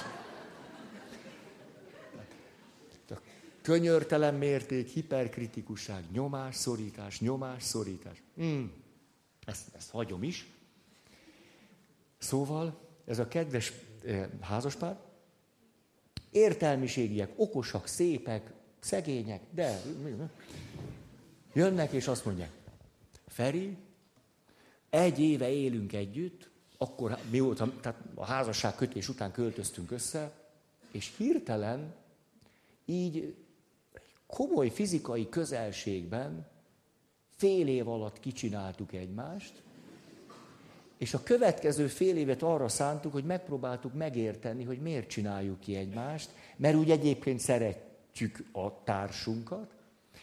[3.62, 8.21] Könyörtelen mérték, hiperkritikusság, nyomás, szorítás, nyomás, szorítás.
[8.36, 8.71] Hmm.
[9.45, 10.47] Ezt, ezt hagyom is.
[12.17, 13.73] Szóval ez a kedves
[14.41, 14.97] házaspár,
[16.31, 19.81] értelmiségiek, okosak, szépek, szegények, de
[21.53, 22.51] jönnek és azt mondják,
[23.27, 23.77] Feri,
[24.89, 30.31] egy éve élünk együtt, akkor mióta, tehát a házasság kötés után költöztünk össze,
[30.91, 31.93] és hirtelen
[32.86, 33.36] így
[34.27, 36.47] komoly fizikai közelségben
[37.36, 39.63] fél év alatt kicsináltuk egymást,
[40.97, 46.29] és a következő fél évet arra szántuk, hogy megpróbáltuk megérteni, hogy miért csináljuk ki egymást,
[46.55, 49.71] mert úgy egyébként szeretjük a társunkat.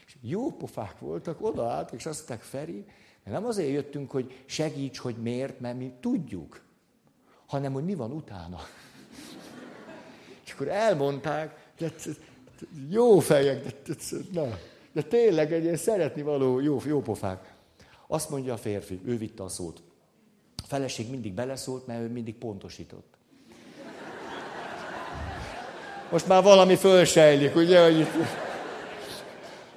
[0.05, 2.85] És jó pofák voltak, odaálltak, és azt mondták, Feri,
[3.23, 6.61] nem azért jöttünk, hogy segíts, hogy miért, mert mi tudjuk,
[7.45, 8.59] hanem hogy mi van utána.
[10.45, 12.17] És akkor elmondták, hogy
[12.89, 14.57] jó fejek, de, de, na,
[14.91, 17.53] de tényleg egy ilyen szeretni való jó, jó pofák.
[18.07, 19.81] Azt mondja a férfi, ő vitte a szót.
[20.65, 23.13] A feleség mindig beleszólt, mert ő mindig pontosított.
[26.11, 27.83] Most már valami fölsejlik, ugye?
[27.83, 28.11] Hogy itt...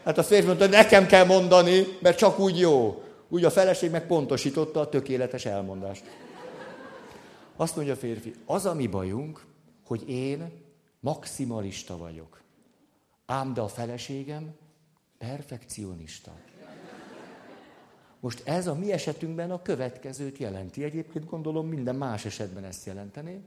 [0.05, 3.03] Hát a férfi mondta, nekem kell mondani, mert csak úgy jó.
[3.29, 6.05] Úgy a feleség meg pontosította a tökéletes elmondást.
[7.57, 9.47] Azt mondja a férfi, az a mi bajunk,
[9.87, 10.53] hogy én
[11.01, 12.43] maximalista vagyok.
[13.27, 14.55] Ám de a feleségem
[15.19, 16.33] perfekcionista.
[18.21, 20.85] Most ez a mi esetünkben a következőt jelenti.
[20.85, 23.43] Egyébként gondolom minden más esetben ezt jelenteni,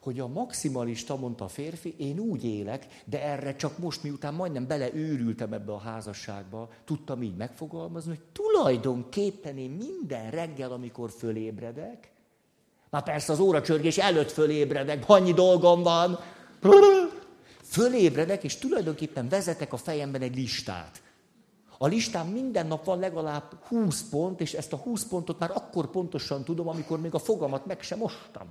[0.00, 4.66] hogy a maximalista, mondta a férfi, én úgy élek, de erre csak most, miután majdnem
[4.66, 12.10] beleőrültem ebbe a házasságba, tudtam így megfogalmazni, hogy tulajdonképpen én minden reggel, amikor fölébredek,
[12.90, 16.18] már persze az óracsörgés előtt fölébredek, annyi dolgom van,
[17.70, 21.02] Fölébredek, és tulajdonképpen vezetek a fejemben egy listát.
[21.82, 25.90] A listán minden nap van legalább 20 pont, és ezt a 20 pontot már akkor
[25.90, 28.48] pontosan tudom, amikor még a fogamat meg sem mostam.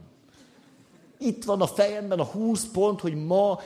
[1.17, 3.59] Itt van a fejemben a 20 pont, hogy ma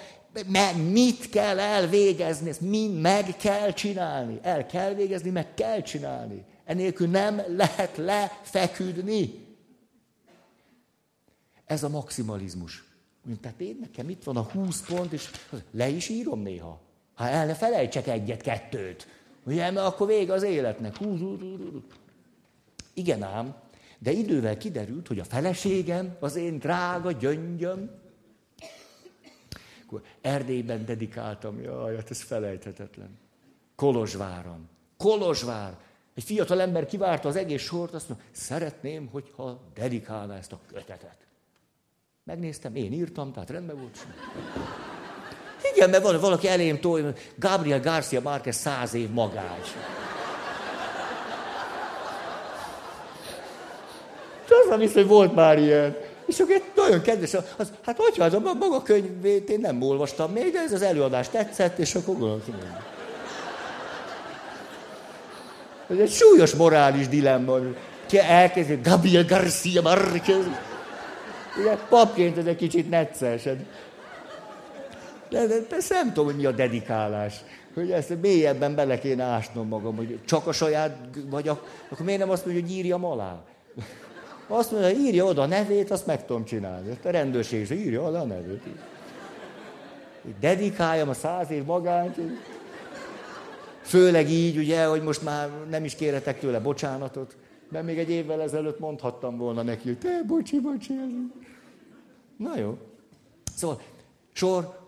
[0.92, 4.40] mit kell elvégezni, ezt mind meg kell csinálni.
[4.42, 6.46] El kell végezni, meg kell csinálni.
[6.66, 9.46] Enélkül nem lehet lefeküdni.
[11.66, 12.84] Ez a maximalizmus.
[13.42, 15.30] Tehát én nekem itt van a 20 pont, és
[15.72, 16.80] le is írom néha.
[17.14, 19.13] Ha el ne felejtsek egyet, kettőt.
[19.46, 20.98] Ugye, mert akkor vége az életnek.
[20.98, 21.84] Hú, hú, hú, hú.
[22.94, 23.56] Igen ám,
[24.00, 27.90] de idővel kiderült, hogy a feleségem, az én drága gyöngyöm,
[29.86, 33.18] akkor Erdélyben dedikáltam, jaj, hát ez felejthetetlen.
[33.76, 34.70] Kolozsváron.
[34.98, 35.78] Kolozsvár.
[36.14, 41.18] Egy fiatal ember kivárta az egész sort, azt mondta, szeretném, hogyha dedikálná ezt a kötetet.
[42.24, 44.08] Megnéztem, én írtam, tehát rendben volt.
[45.74, 49.76] Igen, mert van, valaki elém tolja, Gabriel Garcia Márquez száz év magás.
[54.46, 55.96] És az hiszem, hogy volt már ilyen.
[56.26, 60.52] És akkor nagyon kedves, az, hát hogy az a maga könyvét én nem olvastam még,
[60.52, 62.56] de ez az előadás tetszett, és akkor gondoltam.
[65.90, 67.58] Ez egy súlyos morális dilemma.
[68.06, 70.46] Ki elkezdi, Gabriel Garcia Márquez.
[71.60, 73.44] Ugye papként ez egy kicsit necces.
[75.70, 77.44] Persze nem tudom, hogy mi a dedikálás.
[77.74, 80.98] Hogy ezt mélyebben bele kéne ásnom magam, hogy csak a saját,
[81.30, 83.44] vagy akkor miért nem azt mondja, hogy írjam alá?
[84.48, 86.98] Azt mondja, hogy írja oda a nevét, azt meg tudom csinálni.
[87.04, 88.64] A rendőrség is írja oda a nevét.
[90.40, 92.20] Dedikáljam a száz év magányt.
[93.82, 97.38] Főleg így, ugye, hogy most már nem is kéretek tőle bocsánatot.
[97.70, 100.94] Mert még egy évvel ezelőtt mondhattam volna neki, hogy te, bocsi, bocsi.
[102.38, 102.78] Na jó.
[103.56, 103.82] Szóval,
[104.32, 104.80] sor,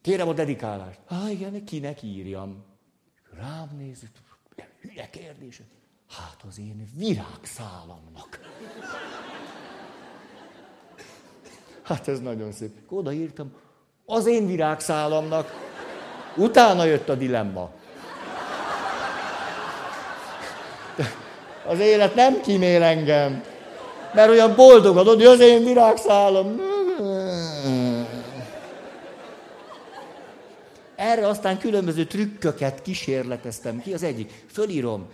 [0.00, 1.00] kérem a dedikálást.
[1.06, 2.64] Há, igen, kinek írjam?
[3.38, 3.98] Rám néz,
[4.80, 5.62] hülye kérdés.
[6.10, 8.40] Hát az én virágszálamnak.
[11.82, 12.76] Hát ez nagyon szép.
[12.88, 13.52] Odaírtam,
[14.06, 15.66] az én virágszálamnak.
[16.36, 17.70] Utána jött a dilemma.
[21.66, 23.44] Az élet nem kímél engem.
[24.14, 26.60] Mert olyan boldogod, hogy az én virágszálam.
[30.98, 33.92] Erre aztán különböző trükköket kísérleteztem ki.
[33.92, 35.06] Az egyik, fölírom,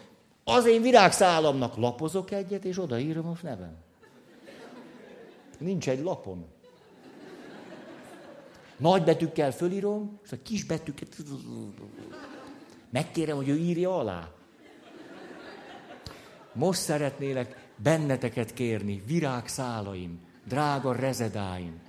[0.44, 3.76] az én virágszálamnak lapozok egyet, és odaírom a nevem.
[5.58, 6.44] Nincs egy lapom.
[8.76, 11.16] Nagy betűkkel fölírom, és a kis betűket
[12.90, 14.28] megkérem, hogy ő írja alá.
[16.52, 21.80] Most szeretnélek benneteket kérni, virágszálaim, drága rezedáim,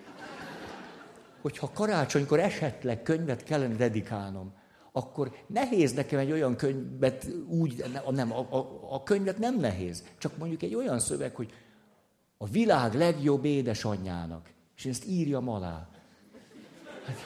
[1.46, 4.54] hogyha karácsonykor esetleg könyvet kellene dedikálnom,
[4.92, 10.38] akkor nehéz nekem egy olyan könyvet úgy, nem, a, a, a könyvet nem nehéz, csak
[10.38, 11.54] mondjuk egy olyan szöveg, hogy
[12.38, 15.90] a világ legjobb édesanyjának, és ezt írjam alá.
[17.06, 17.18] Hát,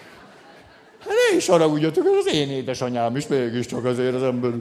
[1.00, 4.54] hát ne is haragudjatok, ez az én édesanyám is mégiscsak azért az ember.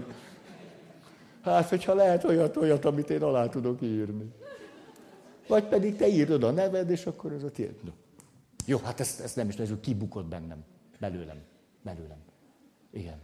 [1.42, 4.32] Hát, hogyha lehet olyat, olyat, amit én alá tudok írni.
[5.46, 7.74] Vagy pedig te írod a neved, és akkor ez a tiéd.
[8.68, 10.64] Jó, hát ezt, ezt nem is tudom, kibukott bennem,
[10.98, 11.36] belőlem,
[11.82, 12.16] belőlem.
[12.92, 13.20] Igen.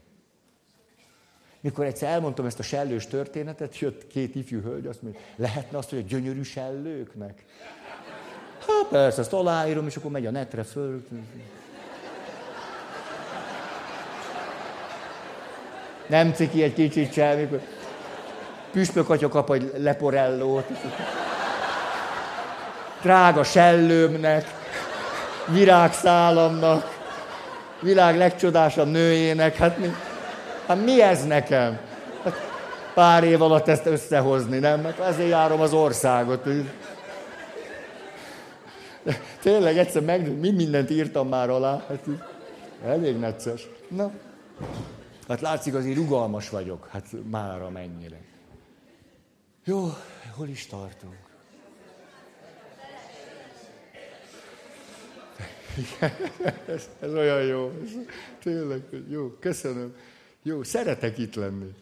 [1.61, 5.91] Mikor egyszer elmondtam ezt a sellős történetet, jött két ifjú hölgy, azt mondja, lehetne azt,
[5.91, 7.45] hogy a gyönyörű sellőknek?
[8.59, 11.07] Hát persze, ezt aláírom, és akkor megy a netre föl.
[16.09, 17.61] Nem ciki egy kicsit sem, mikor
[18.71, 20.67] püspök atya kap egy leporellót.
[23.03, 24.63] Drága sellőmnek,
[25.49, 27.03] virágszálamnak,
[27.81, 29.93] világ legcsodásabb nőjének, hát mi,
[30.67, 31.79] hát mi ez nekem?
[32.25, 32.35] Hát
[32.95, 34.81] pár év alatt ezt összehozni, nem?
[34.81, 36.45] Mert hát ezért járom az országot.
[39.03, 42.05] De tényleg egyszer meg, mi mindent írtam már alá, hát
[42.85, 43.69] elég necces.
[43.89, 44.11] Na,
[45.29, 48.21] hát látszik, azért rugalmas vagyok, hát már amennyire.
[49.65, 49.89] Jó,
[50.37, 51.24] hol is tartunk?
[56.75, 57.73] ez, ez olyan jó.
[57.85, 57.91] Ez,
[58.43, 59.97] tényleg, jó, köszönöm.
[60.43, 61.75] Jó, szeretek itt lenni.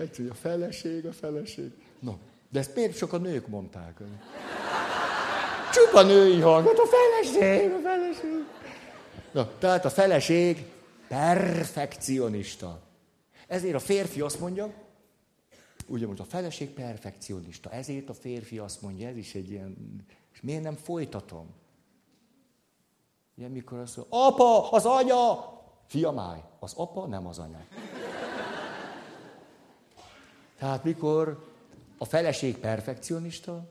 [0.00, 1.70] Egyszerűen a feleség, a feleség.
[1.98, 2.12] No,
[2.48, 3.98] de ezt miért csak a nők mondták?
[5.72, 8.44] Csupa női hangot, a feleség, a feleség.
[9.32, 10.64] Na, tehát a feleség
[11.08, 12.82] perfekcionista.
[13.46, 14.72] Ezért a férfi azt mondja,
[15.86, 19.76] ugye most a feleség perfekcionista, ezért a férfi azt mondja, ez is egy ilyen,
[20.32, 21.46] és miért nem folytatom?
[23.40, 25.52] Ilyen mikor azt mondja, apa, az anya!
[25.86, 27.66] Fiam, állj, az apa, nem az anya.
[30.58, 31.46] Tehát mikor
[31.98, 33.68] a feleség perfekcionista,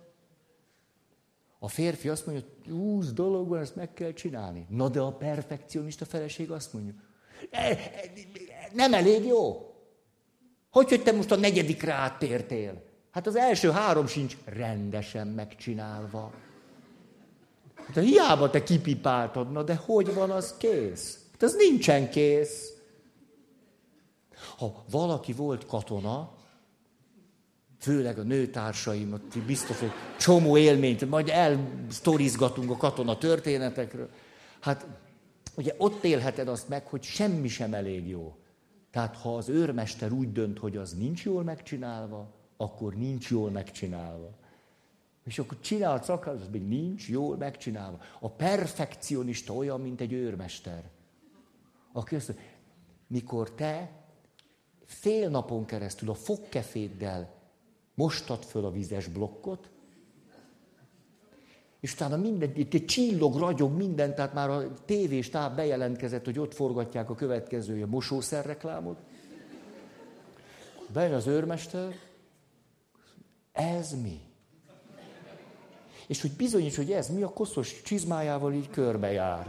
[1.59, 4.65] a férfi azt mondja, hogy húsz dolog van, ezt meg kell csinálni.
[4.69, 6.93] Na de a perfekcionista feleség azt mondja,
[7.49, 7.79] e, e,
[8.73, 9.73] nem elég jó.
[10.69, 12.83] Hogy, hogy te most a negyedikre áttértél?
[13.11, 16.33] Hát az első három sincs rendesen megcsinálva.
[17.93, 21.19] De hiába te kipipáltad, na de hogy van az kész?
[21.31, 22.73] Hát ez nincsen kész.
[24.57, 26.31] Ha valaki volt katona,
[27.79, 34.09] főleg a nőtársaim, ott biztos, hogy csomó élményt, majd elsztorizgatunk a katona történetekről.
[34.59, 34.87] Hát
[35.55, 38.35] ugye ott élheted azt meg, hogy semmi sem elég jó.
[38.91, 44.29] Tehát ha az őrmester úgy dönt, hogy az nincs jól megcsinálva, akkor nincs jól megcsinálva.
[45.29, 47.99] És akkor csinálsz akár, az még nincs jól megcsinálva.
[48.19, 50.83] A perfekcionista olyan, mint egy őrmester.
[51.91, 52.45] Aki azt mondja,
[53.07, 53.91] mikor te
[54.85, 57.33] fél napon keresztül a fogkeféddel
[57.93, 59.69] mostad föl a vizes blokkot,
[61.79, 66.53] és utána minden, itt csillog, ragyog minden, tehát már a tévés táv bejelentkezett, hogy ott
[66.53, 68.97] forgatják a következő a mosószer reklámot.
[70.93, 71.95] Bejön az őrmester,
[73.51, 74.27] ez mi?
[76.09, 79.47] És hogy bizonyos, hogy ez mi, a koszos csizmájával így körbejár.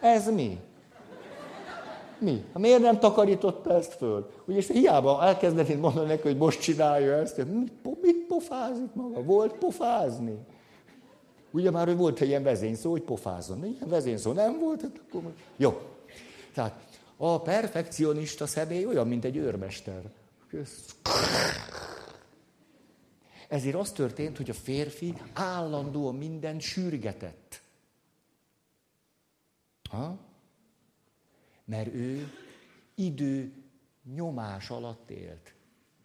[0.00, 0.60] Ez mi?
[2.18, 2.44] Mi?
[2.52, 4.30] Ha miért nem takarította ezt föl?
[4.46, 7.36] Ugye, és hiába elkezdett mondani neki, hogy most csinálja ezt.
[7.36, 9.22] Mit, mit pofázik maga?
[9.22, 10.38] Volt pofázni.
[11.50, 13.64] Ugye már hogy volt egy ilyen vezényszó, hogy pofázzon.
[13.64, 15.22] Ilyen vezényszó nem volt, hát akkor...
[15.56, 15.80] Jó.
[16.54, 16.74] Tehát
[17.16, 20.02] A perfekcionista személy olyan, mint egy őrmester.
[23.52, 27.62] Ezért az történt, hogy a férfi állandóan minden sürgetett.
[29.90, 30.18] Ha?
[31.64, 32.32] Mert ő
[32.94, 33.52] idő
[34.14, 35.54] nyomás alatt élt.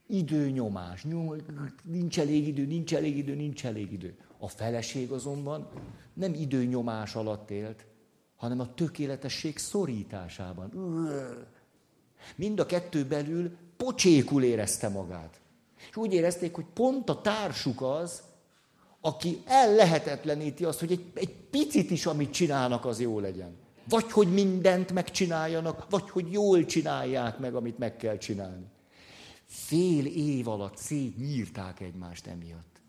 [0.08, 1.04] Időnyomás.
[1.04, 1.36] Nyom,
[1.84, 4.18] nincs elég idő, nincs elég idő, nincs elég idő.
[4.38, 5.70] A feleség azonban
[6.14, 7.86] nem időnyomás alatt élt,
[8.36, 10.72] hanem a tökéletesség szorításában.
[12.36, 15.41] Mind a kettő belül pocsékul érezte magát.
[15.98, 18.22] Úgy érezték, hogy pont a társuk az,
[19.02, 23.56] aki ellehetetleníti azt, hogy egy, egy picit is, amit csinálnak, az jó legyen.
[23.89, 28.66] Vagy hogy mindent megcsináljanak, vagy hogy jól csinálják meg, amit meg kell csinálni.
[29.45, 32.82] Fél év alatt szétnyírták egymást emiatt.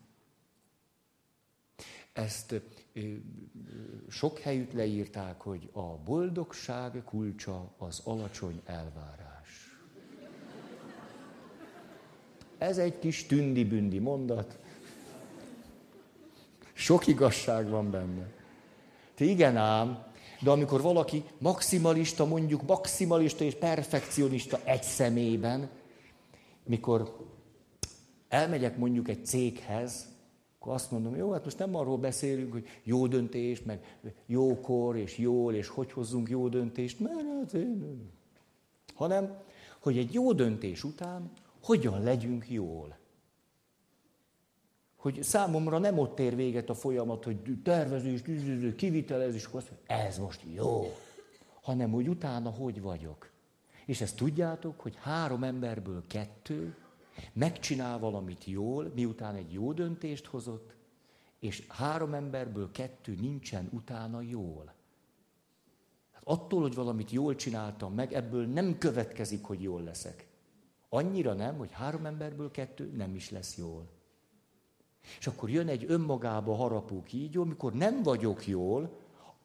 [2.13, 2.61] Ezt
[4.09, 9.28] sok helyütt leírták, hogy a boldogság kulcsa az alacsony elvárás.
[12.59, 14.57] Ez egy kis tündi-bündi mondat.
[16.73, 18.31] Sok igazság van benne.
[19.15, 20.03] Te igen ám,
[20.41, 25.69] de amikor valaki maximalista, mondjuk maximalista és perfekcionista egy szemében,
[26.65, 27.27] mikor
[28.27, 30.07] elmegyek mondjuk egy céghez,
[30.59, 35.17] akkor azt mondom, jó, hát most nem arról beszélünk, hogy jó döntés, meg jókor, és
[35.17, 38.09] jól, és hogy hozzunk jó döntést, mert hát én...
[38.95, 39.37] hanem,
[39.79, 41.31] hogy egy jó döntés után
[41.61, 42.97] hogyan legyünk jól.
[44.95, 48.21] Hogy számomra nem ott ér véget a folyamat, hogy tervezés,
[48.75, 49.49] kivitelezés,
[49.85, 50.95] ez most jó.
[51.61, 53.29] Hanem, hogy utána hogy vagyok.
[53.85, 56.75] És ezt tudjátok, hogy három emberből kettő
[57.33, 60.75] megcsinál valamit jól, miután egy jó döntést hozott,
[61.39, 64.73] és három emberből kettő nincsen utána jól.
[66.11, 70.28] Hát attól, hogy valamit jól csináltam meg, ebből nem következik, hogy jól leszek.
[70.89, 73.87] Annyira nem, hogy három emberből kettő nem is lesz jól.
[75.19, 78.97] És akkor jön egy önmagába harapó kígyó, amikor nem vagyok jól,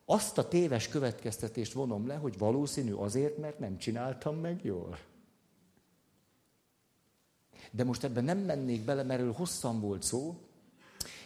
[0.04, 4.98] azt a téves következtetést vonom le, hogy valószínű azért, mert nem csináltam meg jól.
[7.70, 10.36] De most ebben nem mennék bele, mert erről hosszan volt szó.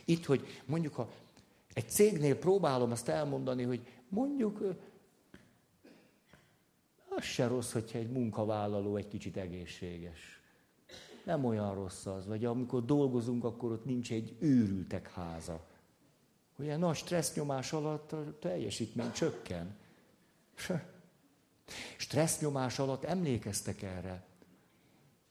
[0.04, 1.10] Itt, hogy mondjuk, ha
[1.72, 4.74] egy cégnél próbálom azt elmondani, hogy mondjuk
[7.18, 10.40] az se rossz, hogyha egy munkavállaló egy kicsit egészséges.
[11.24, 12.26] Nem olyan rossz az.
[12.26, 15.66] Vagy amikor dolgozunk, akkor ott nincs egy őrültek háza.
[16.58, 19.76] Ugye nagy stressznyomás alatt a teljesítmény csökken.
[21.96, 24.26] Stressznyomás alatt emlékeztek erre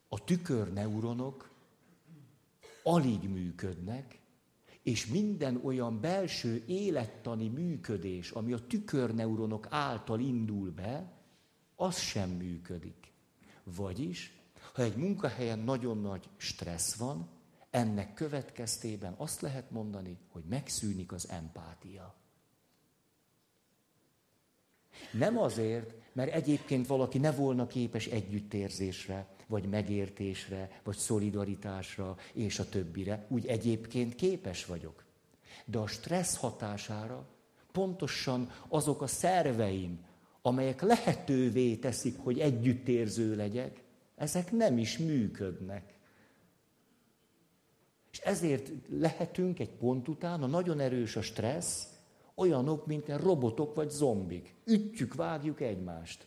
[0.08, 1.50] a tükörneuronok
[2.84, 4.20] alig működnek,
[4.84, 11.17] és minden olyan belső élettani működés, ami a tükörneuronok által indul be,
[11.78, 13.14] az sem működik.
[13.64, 14.34] Vagyis,
[14.74, 17.30] ha egy munkahelyen nagyon nagy stressz van,
[17.70, 22.16] ennek következtében azt lehet mondani, hogy megszűnik az empátia.
[25.12, 32.70] Nem azért, mert egyébként valaki ne volna képes együttérzésre, vagy megértésre, vagy szolidaritásra, és a
[32.70, 33.26] többire.
[33.30, 35.06] Úgy egyébként képes vagyok.
[35.66, 37.28] De a stressz hatására
[37.72, 40.06] pontosan azok a szerveim,
[40.48, 43.84] amelyek lehetővé teszik, hogy együttérző legyek,
[44.16, 45.94] ezek nem is működnek.
[48.12, 51.88] És ezért lehetünk egy pont után, ha nagyon erős a stressz,
[52.36, 54.54] olyanok, mint robotok vagy zombik.
[54.66, 56.26] Ütjük, vágjuk egymást.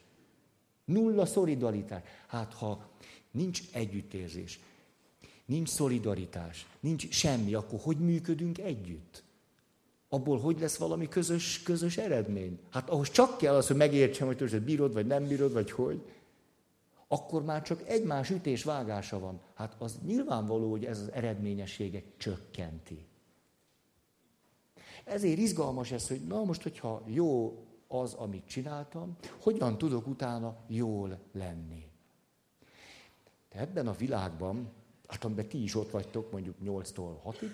[0.85, 2.03] Nulla szolidaritás.
[2.27, 2.91] Hát ha
[3.31, 4.61] nincs együttérzés,
[5.45, 9.23] nincs szolidaritás, nincs semmi, akkor hogy működünk együtt?
[10.13, 12.59] Abból hogy lesz valami közös, közös eredmény?
[12.71, 16.03] Hát ahhoz csak kell az, hogy megértsem, hogy te bírod, vagy nem bírod, vagy hogy.
[17.09, 19.41] Akkor már csak egymás ütés vágása van.
[19.55, 23.07] Hát az nyilvánvaló, hogy ez az eredményességet csökkenti.
[25.05, 27.59] Ezért izgalmas ez, hogy na most, hogyha jó
[27.89, 31.89] az, amit csináltam, hogyan tudok utána jól lenni.
[33.53, 34.73] De ebben a világban,
[35.07, 37.51] hát amiben ti is ott vagytok, mondjuk 8-tól 6-ig,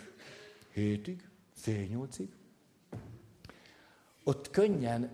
[0.74, 1.18] 7-ig,
[1.52, 2.28] fél 8-ig,
[4.28, 5.10] ott könnyen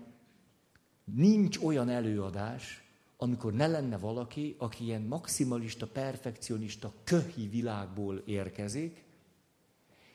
[1.03, 2.83] nincs olyan előadás,
[3.17, 9.03] amikor ne lenne valaki, aki ilyen maximalista, perfekcionista, köhi világból érkezik,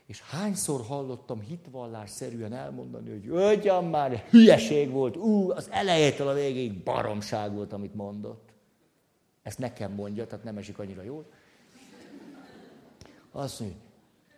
[0.06, 6.82] és hányszor hallottam hitvallásszerűen elmondani, hogy ögyam már, hülyeség volt, ú, az elejétől a végéig
[6.82, 8.48] baromság volt, amit mondott.
[9.42, 11.26] Ezt nekem mondja, tehát nem esik annyira jól.
[13.30, 13.78] Azt mondja,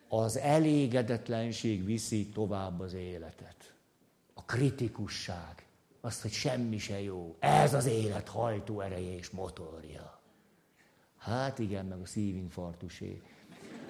[0.09, 3.75] az elégedetlenség viszi tovább az életet.
[4.51, 5.67] Kritikusság.
[6.01, 7.37] azt, hogy semmi se jó.
[7.39, 10.21] Ez az élet hajtó ereje és motorja.
[11.17, 13.23] Hát igen, meg a szívinfarktusé.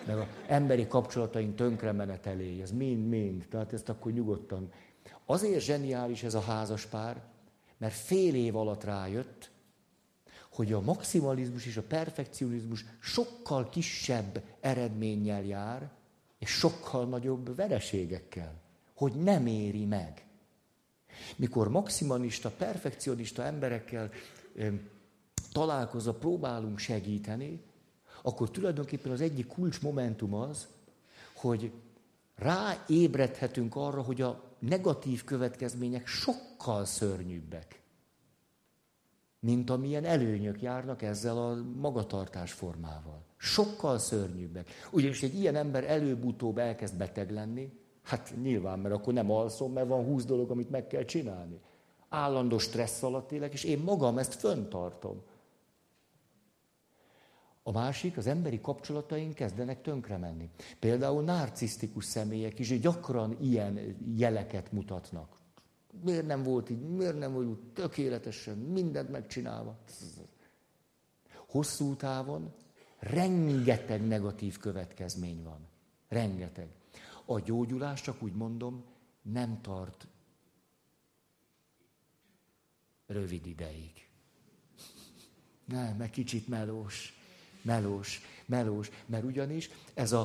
[0.07, 3.47] Meg az emberi kapcsolataink tönkremenetelé, ez mind-mind.
[3.51, 4.73] Tehát ezt akkor nyugodtan.
[5.27, 7.23] Azért zseniális ez a házas pár,
[7.79, 9.51] mert fél év alatt rájött,
[10.51, 15.91] hogy a maximalizmus és a perfekcionizmus sokkal kisebb eredménnyel jár,
[16.39, 18.61] és sokkal nagyobb vereségekkel,
[18.95, 20.25] hogy nem éri meg.
[21.37, 24.11] Mikor maximalista, perfekcionista emberekkel
[25.53, 27.63] találkozva próbálunk segíteni,
[28.23, 30.67] akkor tulajdonképpen az egyik kulcsmomentum az,
[31.35, 31.73] hogy
[32.35, 37.81] ráébredhetünk arra, hogy a negatív következmények sokkal szörnyűbbek,
[39.41, 43.25] mint amilyen előnyök járnak ezzel a magatartás formával.
[43.37, 44.71] Sokkal szörnyűbbek.
[44.91, 49.89] Ugyanis egy ilyen ember előbb-utóbb elkezd beteg lenni, hát nyilván, mert akkor nem alszom, mert
[49.89, 51.61] van húsz dolog, amit meg kell csinálni.
[52.09, 55.23] Állandó stressz alatt élek, és én magam ezt föntartom.
[57.63, 60.51] A másik, az emberi kapcsolataink kezdenek tönkre menni.
[60.79, 65.39] Például narcisztikus személyek is gyakran ilyen jeleket mutatnak.
[66.05, 69.79] Miért nem volt így, miért nem volt úgy tökéletesen, mindent megcsinálva.
[71.49, 72.53] Hosszú távon
[72.99, 75.69] rengeteg negatív következmény van.
[76.09, 76.69] Rengeteg.
[77.31, 78.85] A gyógyulás, csak úgy mondom,
[79.23, 80.07] nem tart
[83.07, 84.09] rövid ideig.
[85.65, 87.21] Nem, egy kicsit melós
[87.63, 90.21] melós, melós, mert ugyanis ez a,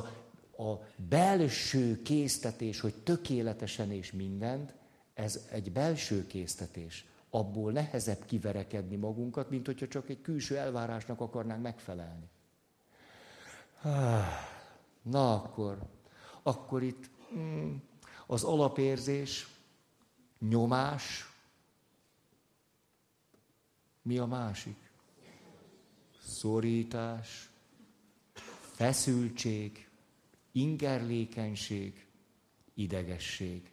[0.58, 4.74] a belső késztetés, hogy tökéletesen és mindent,
[5.14, 7.06] ez egy belső késztetés.
[7.30, 12.28] Abból nehezebb kiverekedni magunkat, mint hogyha csak egy külső elvárásnak akarnánk megfelelni.
[15.02, 15.78] Na akkor,
[16.46, 17.74] akkor itt mm,
[18.26, 19.48] az alapérzés,
[20.38, 21.32] nyomás,
[24.02, 24.86] mi a másik?
[26.26, 27.50] szorítás,
[28.74, 29.88] feszültség,
[30.52, 32.06] ingerlékenység,
[32.74, 33.70] idegesség.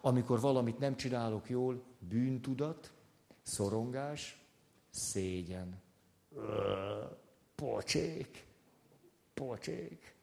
[0.00, 2.92] Amikor valamit nem csinálok jól, bűntudat,
[3.42, 4.44] szorongás,
[4.90, 5.82] szégyen.
[7.54, 8.46] Pocsék,
[9.34, 10.16] pocsék.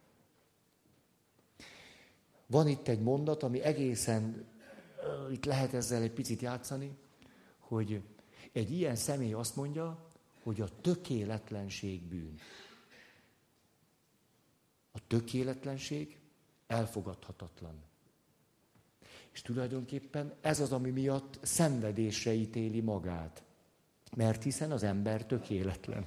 [2.47, 4.45] Van itt egy mondat, ami egészen,
[5.31, 6.97] itt lehet ezzel egy picit játszani,
[7.59, 8.01] hogy
[8.51, 10.11] egy ilyen személy azt mondja,
[10.43, 12.39] hogy a tökéletlenség bűn.
[14.91, 16.19] A tökéletlenség
[16.67, 17.83] elfogadhatatlan.
[19.31, 23.43] És tulajdonképpen ez az, ami miatt szenvedésre ítéli magát.
[24.15, 26.05] Mert hiszen az ember tökéletlen.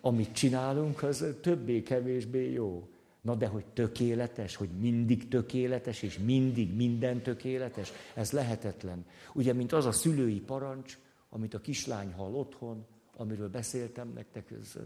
[0.00, 2.88] Amit csinálunk, az többé-kevésbé jó.
[3.22, 9.06] Na de hogy tökéletes, hogy mindig tökéletes, és mindig minden tökéletes, ez lehetetlen.
[9.32, 10.98] Ugye, mint az a szülői parancs,
[11.28, 14.76] amit a kislány hall otthon, amiről beszéltem nektek, ez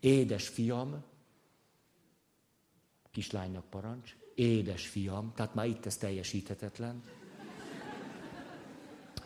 [0.00, 1.04] édes fiam,
[3.10, 7.02] kislánynak parancs, édes fiam, tehát már itt ez teljesíthetetlen.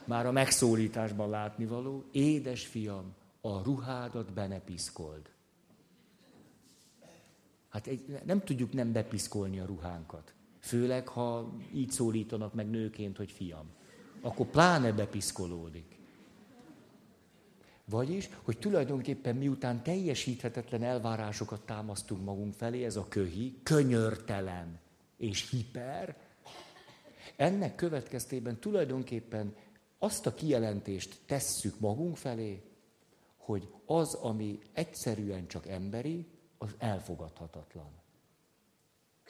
[0.05, 5.36] Már a megszólításban látnivaló, édes fiam, a ruhádat be ne piszkold.
[7.69, 10.35] Hát egy, nem tudjuk nem bepiszkolni a ruhánkat.
[10.61, 13.67] Főleg, ha így szólítanak meg nőként, hogy fiam.
[14.21, 15.99] Akkor pláne bepiszkolódik.
[17.85, 24.79] Vagyis, hogy tulajdonképpen miután teljesíthetetlen elvárásokat támasztunk magunk felé, ez a köhi, könyörtelen
[25.17, 26.17] és hiper,
[27.37, 29.55] ennek következtében tulajdonképpen
[29.99, 32.63] azt a kijelentést tesszük magunk felé,
[33.37, 36.27] hogy az, ami egyszerűen csak emberi,
[36.59, 37.91] az elfogadhatatlan.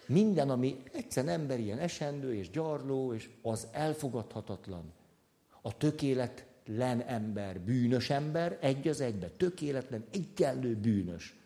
[0.07, 4.93] Minden, ami egyszerűen emberi, ilyen esendő és gyarló, és az elfogadhatatlan.
[5.63, 11.39] A tökélet len ember, bűnös ember, egy az egybe, tökéletlen, egyenlő bűnös.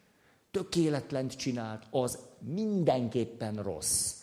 [0.50, 4.14] Tökéletlent csinált, az mindenképpen rossz.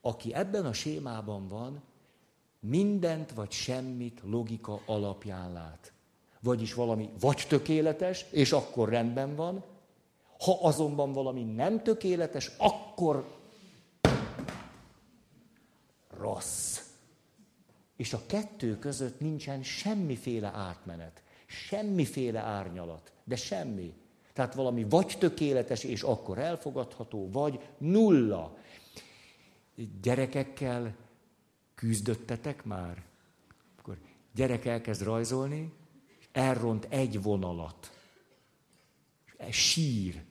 [0.00, 1.82] Aki ebben a sémában van,
[2.60, 5.92] mindent vagy semmit logika alapján lát.
[6.40, 9.64] Vagyis valami vagy tökéletes, és akkor rendben van,
[10.42, 13.40] ha azonban valami nem tökéletes, akkor
[16.10, 16.80] rossz.
[17.96, 23.94] És a kettő között nincsen semmiféle átmenet, semmiféle árnyalat, de semmi.
[24.32, 28.56] Tehát valami vagy tökéletes, és akkor elfogadható, vagy nulla.
[30.02, 30.94] Gyerekekkel
[31.74, 33.02] küzdöttetek már?
[33.78, 33.98] Akkor
[34.34, 35.72] gyerek elkezd rajzolni,
[36.32, 37.90] elront egy vonalat.
[39.50, 40.22] Sír.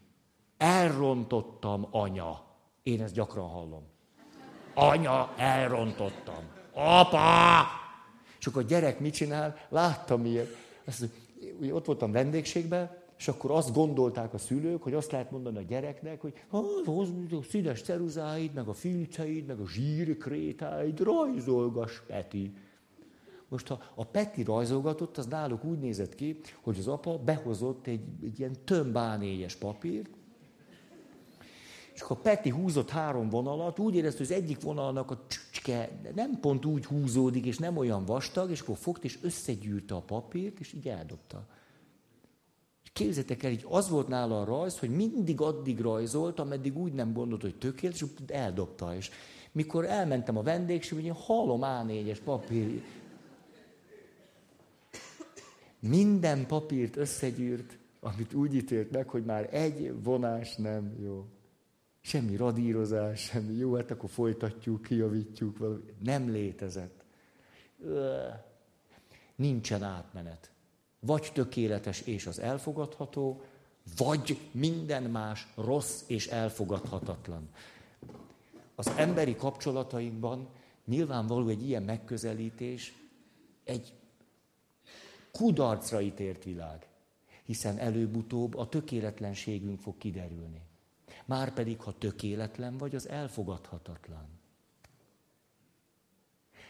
[0.62, 2.44] Elrontottam, anya.
[2.84, 3.84] Én ezt gyakran hallom.
[4.74, 6.44] Anya, elrontottam.
[6.74, 7.64] apa!
[8.40, 9.58] És akkor a gyerek mit csinál?
[9.70, 10.48] Láttam ilyet.
[10.86, 11.10] Azt,
[11.60, 15.62] ugye ott voltam vendégségben, és akkor azt gondolták a szülők, hogy azt lehet mondani a
[15.62, 16.34] gyereknek, hogy
[16.86, 22.54] hozd a színes ceruzáid, meg a filceid, meg a zsírkrétáid, rajzolgass, Peti.
[23.48, 28.04] Most ha a Peti rajzolgatott, az náluk úgy nézett ki, hogy az apa behozott egy,
[28.24, 30.10] egy ilyen tömb A4-es papírt,
[31.94, 36.40] és akkor Peti húzott három vonalat, úgy érezte, hogy az egyik vonalnak a csücske nem
[36.40, 40.74] pont úgy húzódik, és nem olyan vastag, és akkor fogta, és összegyűrte a papírt, és
[40.74, 41.48] így eldobta.
[42.94, 47.14] Képzeljétek el, így az volt nála a rajz, hogy mindig addig rajzolt, ameddig úgy nem
[47.14, 48.96] gondolt, hogy tökéletes, és eldobta.
[48.96, 49.10] És
[49.52, 52.82] mikor elmentem a vendégségbe, én hallom A4-es papír.
[55.80, 61.26] Minden papírt összegyűrt, amit úgy ítélt meg, hogy már egy vonás nem jó.
[62.02, 65.94] Semmi radírozás, semmi jó, hát akkor folytatjuk, kijavítjuk, valami.
[66.04, 67.04] Nem létezett.
[69.36, 70.52] Nincsen átmenet.
[71.00, 73.42] Vagy tökéletes és az elfogadható,
[73.98, 77.50] vagy minden más rossz és elfogadhatatlan.
[78.76, 80.48] Az emberi kapcsolatainkban
[80.86, 82.94] nyilvánvaló egy ilyen megközelítés
[83.64, 83.94] egy
[85.32, 86.88] kudarcra ítélt világ,
[87.44, 90.62] hiszen előbb-utóbb a tökéletlenségünk fog kiderülni.
[91.26, 94.40] Márpedig, ha tökéletlen vagy, az elfogadhatatlan.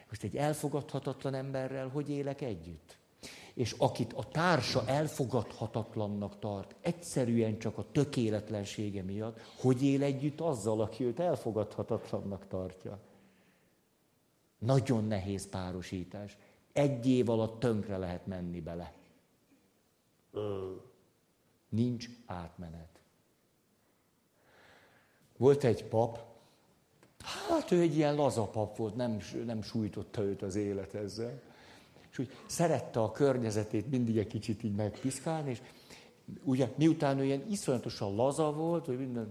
[0.09, 2.97] Most egy elfogadhatatlan emberrel hogy élek együtt?
[3.53, 10.81] És akit a társa elfogadhatatlannak tart, egyszerűen csak a tökéletlensége miatt, hogy él együtt azzal,
[10.81, 12.99] aki őt elfogadhatatlannak tartja.
[14.57, 16.37] Nagyon nehéz párosítás.
[16.73, 18.93] Egy év alatt tönkre lehet menni bele.
[21.69, 23.00] Nincs átmenet.
[25.41, 26.19] Volt egy pap,
[27.49, 31.41] hát ő egy ilyen laza pap volt, nem, nem sújtotta őt az élet ezzel.
[32.11, 35.61] És úgy szerette a környezetét mindig egy kicsit így megpiszkálni, és
[36.43, 39.27] ugye miután ő ilyen iszonyatosan laza volt, hogy minden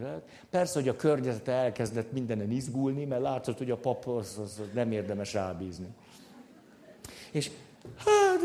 [0.00, 4.60] lehet, persze, hogy a környezete elkezdett mindenen izgulni, mert látszott, hogy a pap az, az
[4.74, 5.88] nem érdemes rábízni.
[7.30, 7.50] És
[7.96, 8.40] hát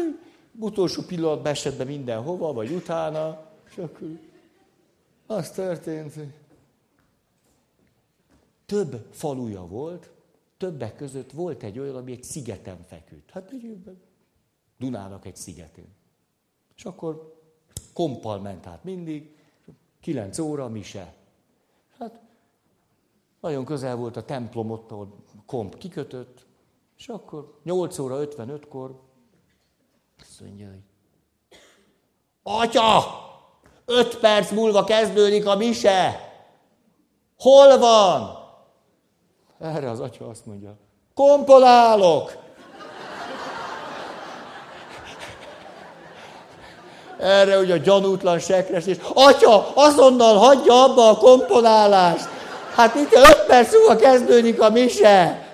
[0.60, 4.20] utolsó pillanatban esett be mindenhova, vagy utána, és akkor
[5.28, 6.34] az történt, hogy
[8.66, 10.12] több faluja volt,
[10.58, 13.32] többek között volt egy olyan, ami egy szigeten feküdt.
[13.32, 13.80] Hát egy
[14.78, 15.88] Dunának egy szigetén.
[16.76, 17.42] És akkor
[17.94, 19.38] kompal ment át mindig,
[20.00, 21.16] kilenc óra, mi se.
[22.00, 22.20] Hát
[23.40, 26.46] nagyon közel volt a templom ott, ahol komp kikötött,
[26.98, 29.02] és akkor 8 óra 55-kor
[30.20, 30.84] azt mondja, hogy
[32.44, 33.04] Atya!
[33.86, 36.20] Öt perc múlva kezdődik a mise!
[37.38, 38.45] Hol van?
[39.74, 40.76] Erre az atya azt mondja,
[41.14, 42.34] komponálok!
[47.20, 52.28] Erre ugye a gyanútlan sekres, és atya, azonnal hagyja abba a komponálást!
[52.76, 55.48] Hát itt öt perc múlva kezdődik a mise!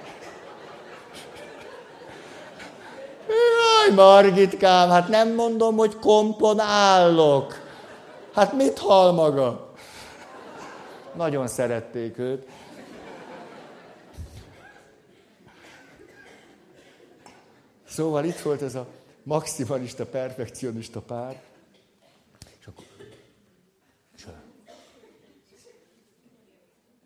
[3.28, 7.60] Jaj, Margitkám, hát nem mondom, hogy komponálok.
[8.34, 9.70] Hát mit hal maga?
[11.14, 12.48] Nagyon szerették őt.
[17.92, 18.88] Szóval itt volt ez a
[19.24, 21.44] maximalista, perfekcionista pár.
[22.60, 22.86] És akkor...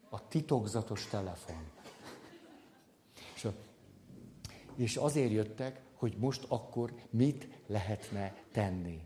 [0.09, 1.69] A titokzatos telefon.
[3.36, 3.53] És, a...
[4.75, 8.99] és azért jöttek, hogy most akkor mit lehetne tenni.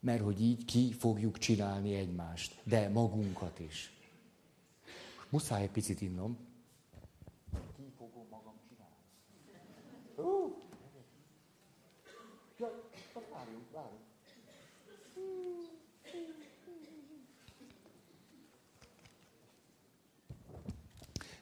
[0.00, 3.92] Mert hogy így ki fogjuk csinálni egymást, de magunkat is.
[5.28, 6.38] Muszáj egy picit innom.
[7.76, 8.94] Ki fogom magam csinálni.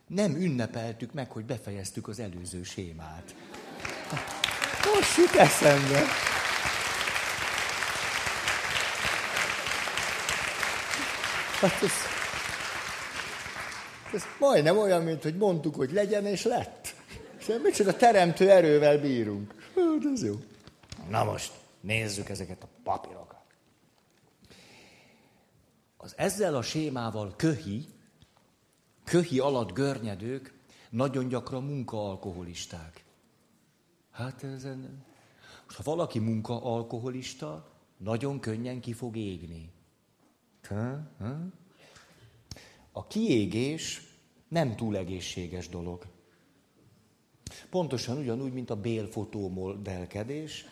[0.09, 3.35] Nem ünnepeltük meg, hogy befejeztük az előző sémát.
[4.95, 6.03] Most jut eszembe.
[11.61, 11.93] Hát ez,
[14.15, 16.95] ez majdnem olyan, mint hogy mondtuk, hogy legyen, és lett.
[17.39, 19.55] És micsoda teremtő erővel bírunk.
[19.75, 20.35] Hát ez jó.
[21.09, 23.43] Na most, nézzük ezeket a papírokat.
[25.97, 27.89] Az ezzel a sémával köhi,
[29.09, 30.55] köhi alatt görnyedők
[30.91, 33.05] nagyon gyakran munkaalkoholisták.
[34.11, 35.05] Hát ezen...
[35.65, 39.71] Most ha valaki munkaalkoholista, nagyon könnyen ki fog égni.
[42.93, 44.03] A kiégés
[44.49, 46.07] nem túl egészséges dolog.
[47.71, 50.67] Pontosan ugyanúgy, mint a bélfotómodellkedés,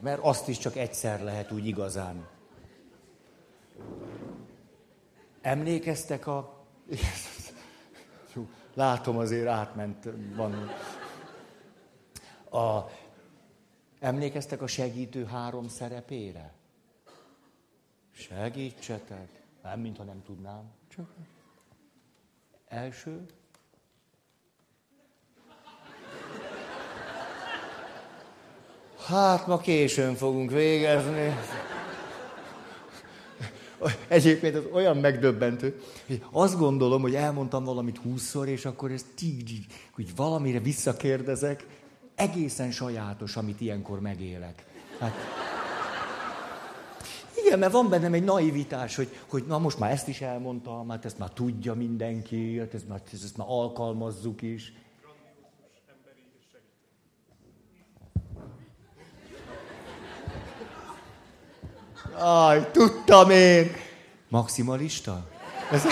[0.00, 2.28] mert azt is csak egyszer lehet úgy igazán.
[5.40, 6.55] Emlékeztek a...
[8.74, 10.70] Látom, azért átment van.
[12.50, 12.90] A...
[14.00, 16.52] Emlékeztek a segítő három szerepére?
[18.12, 19.28] Segítsetek.
[19.62, 20.70] Nem, mintha nem tudnám.
[20.88, 21.06] Csak
[22.68, 23.26] első.
[29.06, 31.34] Hát ma későn fogunk végezni.
[34.08, 39.66] Egyébként ez olyan megdöbbentő, hogy azt gondolom, hogy elmondtam valamit húszszor, és akkor ez így,
[39.92, 41.66] hogy valamire visszakérdezek,
[42.14, 44.64] egészen sajátos, amit ilyenkor megélek.
[44.98, 45.14] Hát,
[47.46, 51.04] igen, mert van bennem egy naivitás, hogy, hogy na most már ezt is elmondtam, hát
[51.04, 54.72] ezt már tudja mindenki, hát ezt már, ezt már alkalmazzuk is.
[62.18, 63.76] Aj, tudtam én.
[64.28, 65.26] Maximalista?
[65.70, 65.82] Ez...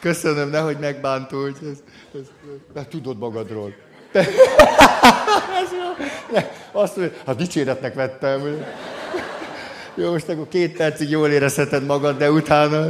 [0.00, 1.52] Köszönöm, nehogy megbántulj.
[1.62, 1.68] Ez,
[2.14, 2.26] ez,
[2.74, 3.74] ez, tudod magadról.
[6.32, 8.64] Ne, azt mondja, hát dicséretnek vettem.
[9.94, 12.86] Jó, most akkor két percig jól érezheted magad, de utána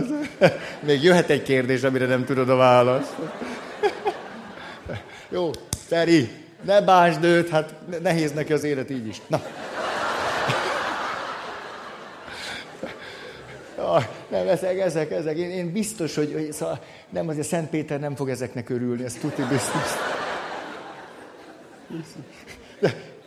[0.80, 3.14] még jöhet egy kérdés, amire nem tudod a választ.
[5.28, 5.51] Jó,
[5.95, 6.30] Feri,
[6.62, 9.20] ne bánsd őt, hát nehéz neki az élet így is.
[9.26, 9.42] Na.
[14.30, 15.36] Nem, ezek, ezek, ezek.
[15.36, 16.80] Én, én biztos, hogy, hogy szóval
[17.11, 19.90] nem, azért Szent Péter nem fog ezeknek örülni, ez tuti biztos.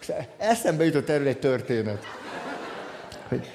[0.08, 2.04] De eszembe jutott erről egy történet.
[3.28, 3.52] Hogy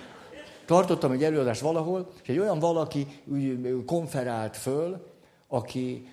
[0.65, 5.13] tartottam egy előadást valahol, és egy olyan valaki úgy konferált föl,
[5.49, 6.09] aki,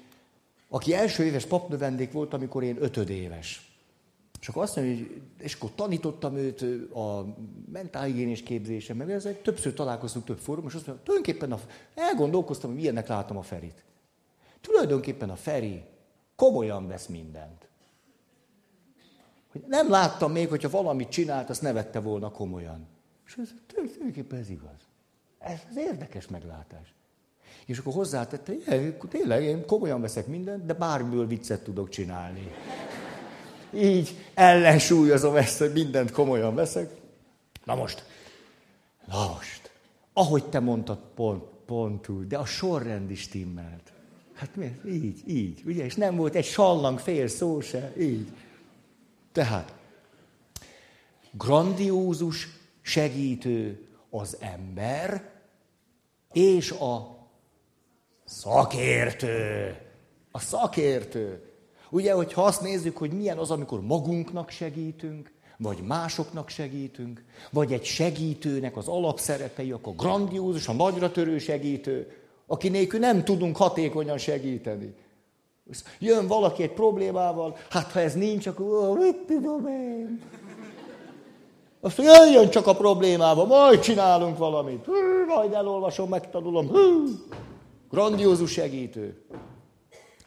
[0.70, 3.70] aki első éves papnövendék volt, amikor én ötödéves.
[4.41, 6.61] És akkor azt mondja, hogy, és akkor tanítottam őt
[6.93, 7.36] a
[7.72, 11.59] mentálhigiénés képzésen, mert ezzel többször találkoztunk több fórum, és azt mondja, tulajdonképpen a,
[11.95, 13.84] elgondolkoztam, hogy milyennek látom a Ferit.
[14.61, 15.84] Tulajdonképpen a Feri
[16.36, 17.67] komolyan vesz mindent.
[19.51, 22.88] Hogy nem láttam még, hogyha valamit csinált, azt ne vette volna komolyan.
[23.26, 24.88] És ez tulajdonképpen ez igaz.
[25.39, 26.93] Ez az érdekes meglátás.
[27.70, 32.51] És akkor hozzátette, hogy tényleg én komolyan veszek mindent, de bármiből viccet tudok csinálni.
[33.74, 36.89] Így ellensúlyozom ezt, hogy mindent komolyan veszek.
[37.63, 38.05] Na most,
[39.05, 39.72] na most,
[40.13, 43.91] ahogy te mondtad, pont, pont úgy, de a sorrend is timmelt.
[44.34, 44.80] Hát mi?
[44.86, 45.86] Így, így, ugye?
[45.86, 48.28] És nem volt egy sallang fél szó se, így.
[49.32, 49.74] Tehát,
[51.32, 52.47] grandiózus
[52.82, 55.32] segítő az ember,
[56.32, 57.18] és a
[58.30, 59.75] szakértő.
[60.32, 61.43] A szakértő.
[61.89, 67.84] Ugye, hogyha azt nézzük, hogy milyen az, amikor magunknak segítünk, vagy másoknak segítünk, vagy egy
[67.84, 72.17] segítőnek az alapszerepei, akkor grandiózus, a nagyra törő segítő,
[72.47, 74.93] aki nélkül nem tudunk hatékonyan segíteni.
[75.99, 80.21] Jön valaki egy problémával, hát ha ez nincs, akkor mit tudom én.
[81.82, 84.86] Azt mondja, jöjjön csak a problémával, majd csinálunk valamit.
[84.86, 86.67] Hű, majd elolvasom, megtanulom.
[86.67, 87.03] Hű.
[87.89, 89.21] Grandiózus segítő.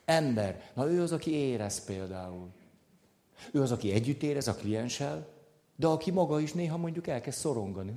[0.04, 0.70] Ember.
[0.74, 2.48] Na ő az, aki érez például.
[3.52, 5.26] Ő az, aki együtt érez a klienssel,
[5.76, 7.94] de aki maga is néha mondjuk elkezd szorongani.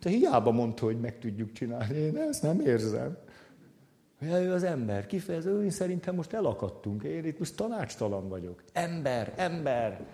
[0.00, 1.96] Te hiába mondta, hogy meg tudjuk csinálni.
[1.96, 3.18] Én ezt nem érzem.
[4.20, 8.64] Ja, ő az ember, kifejező, én szerintem most elakadtunk, én itt most tanácstalan vagyok.
[8.72, 10.06] Ember, ember.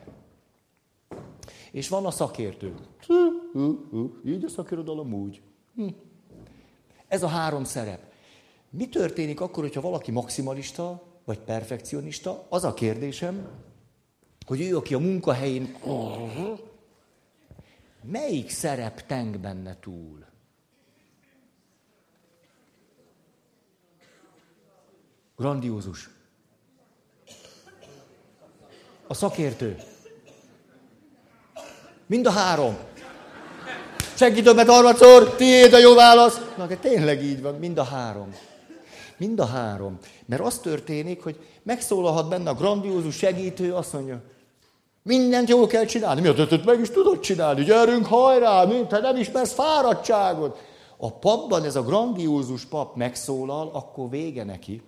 [1.73, 2.75] És van a szakértő.
[4.25, 5.43] Így a szakirodalom úgy.
[5.75, 5.89] Hm.
[7.09, 8.10] Ez a három szerep.
[8.71, 12.47] Mi történik akkor, hogyha valaki maximalista, vagy perfekcionista?
[12.49, 13.49] Az a kérdésem,
[14.47, 15.77] hogy ő, aki a munkahelyén...
[18.03, 20.25] Melyik szerep teng benne túl?
[25.37, 26.11] Grandiózus.
[29.07, 29.77] A szakértő.
[32.07, 32.77] Mind a három.
[34.17, 36.41] Segítem, mert harmadszor, tiéd a jó válasz.
[36.57, 38.35] Na, de tényleg így van, mind a három.
[39.21, 39.99] Mind a három.
[40.27, 44.23] Mert az történik, hogy megszólalhat benne a grandiózus segítő, azt mondja,
[45.03, 46.21] mindent jól kell csinálni.
[46.21, 47.65] Mi a tötöt meg is tudod csinálni?
[47.65, 50.59] Gyerünk, hajrá, mint te nem ismersz fáradtságot.
[50.97, 54.83] A papban ez a grandiózus pap megszólal, akkor vége neki.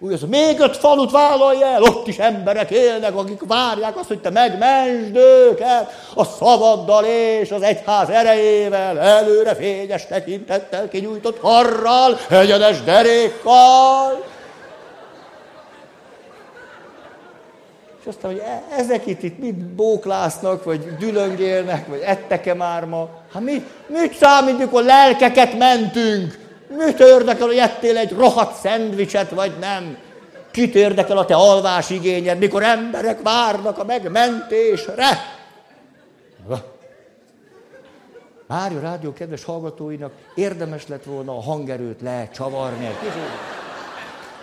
[0.00, 4.20] Úgy az, még öt falut vállalj el, ott is emberek élnek, akik várják azt, hogy
[4.20, 12.82] te megmentsd őket a szavaddal és az egyház erejével, előre fényes tekintettel, kinyújtott harral, egyenes
[12.82, 14.24] derékkal.
[18.00, 23.08] És aztán, hogy e- ezek itt, itt mit bóklásznak, vagy dülöngélnek, vagy ettek-e már ma?
[23.32, 26.45] Hát mit, mit számít, mikor lelkeket mentünk?
[26.68, 29.96] Mit érdekel, hogy ettél egy rohadt szendvicset, vagy nem?
[30.50, 35.34] Kit érdekel a te alvás igényed, mikor emberek várnak a megmentésre?
[38.46, 42.88] Mária Rádió kedves hallgatóinak érdemes lett volna a hangerőt lecsavarni.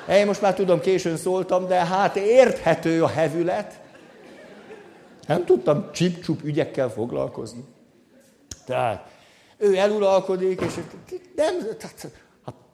[0.10, 3.80] Én most már tudom, későn szóltam, de hát érthető a hevület.
[5.28, 7.64] Nem tudtam csip-csup ügyekkel foglalkozni.
[8.66, 9.13] Tehát
[9.64, 10.74] ő eluralkodik, és
[11.36, 12.12] nem, tehát,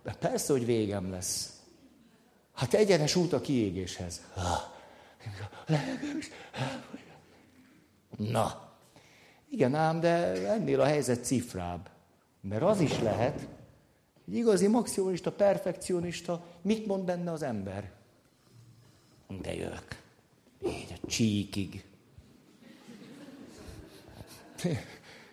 [0.06, 1.60] hát persze, hogy végem lesz.
[2.54, 4.22] Hát egyenes út a kiégéshez.
[8.18, 8.74] Na,
[9.50, 11.90] igen ám, de ennél a helyzet cifrább.
[12.42, 13.48] Mert az is lehet,
[14.28, 17.92] egy igazi maximalista, perfekcionista, mit mond benne az ember?
[19.42, 20.02] De jövök.
[20.66, 21.84] Így a csíkig.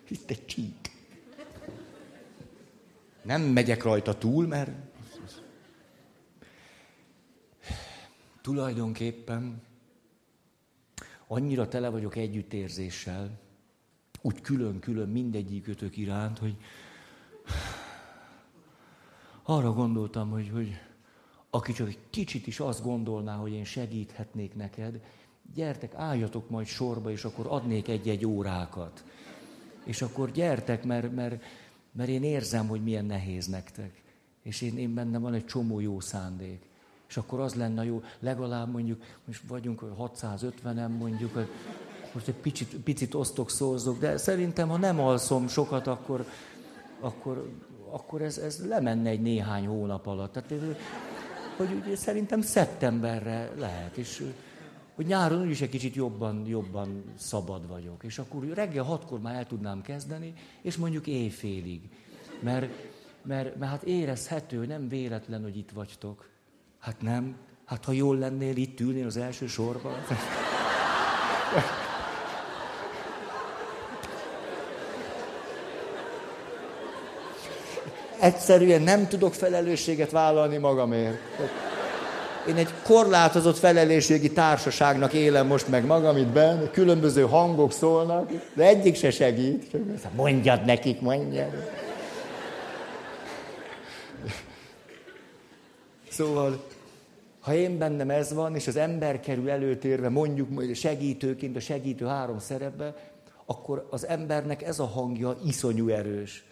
[0.07, 0.86] Itt egy csík.
[3.27, 4.71] Nem megyek rajta túl, mert
[8.41, 9.61] tulajdonképpen
[11.27, 13.39] annyira tele vagyok együttérzéssel,
[14.21, 16.55] úgy külön-külön mindegyikőtök iránt, hogy
[19.43, 20.79] arra gondoltam, hogy, hogy
[21.49, 25.01] aki csak egy kicsit is azt gondolná, hogy én segíthetnék neked,
[25.53, 29.03] gyertek, álljatok majd sorba, és akkor adnék egy-egy órákat.
[29.83, 31.43] És akkor gyertek, mert, mert,
[31.97, 33.91] mert én érzem, hogy milyen nehéz nektek.
[34.43, 36.61] És én, én bennem van egy csomó jó szándék.
[37.09, 41.47] És akkor az lenne jó, legalább mondjuk, most vagyunk 650-en mondjuk,
[42.13, 46.25] most egy picit, picit osztok, szózok, de szerintem, ha nem alszom sokat, akkor,
[46.99, 47.51] akkor
[47.89, 50.31] akkor ez, ez lemenne egy néhány hónap alatt.
[50.31, 50.49] Tehát,
[51.57, 54.23] hogy ugye, szerintem szeptemberre lehet, és
[54.97, 58.03] hogy nyáron úgyis egy kicsit jobban, jobban szabad vagyok.
[58.03, 61.81] És akkor reggel hatkor már el tudnám kezdeni, és mondjuk éjfélig.
[62.39, 62.69] Mert,
[63.21, 66.29] mert, mert hát érezhető, nem véletlen, hogy itt vagytok.
[66.79, 67.35] Hát nem.
[67.65, 69.95] Hát ha jól lennél, itt ülnél az első sorban.
[78.19, 81.17] egyszerűen nem tudok felelősséget vállalni magamért.
[82.47, 88.63] Én egy korlátozott felelősségi társaságnak élem most meg magam itt benne, különböző hangok szólnak, de
[88.63, 89.71] egyik se segít.
[90.15, 91.69] Mondjad nekik, mondjad.
[96.09, 96.63] Szóval,
[97.39, 102.39] ha én bennem ez van, és az ember kerül előtérve, mondjuk segítőként, a segítő három
[102.39, 102.95] szerepbe,
[103.45, 106.43] akkor az embernek ez a hangja iszonyú erős.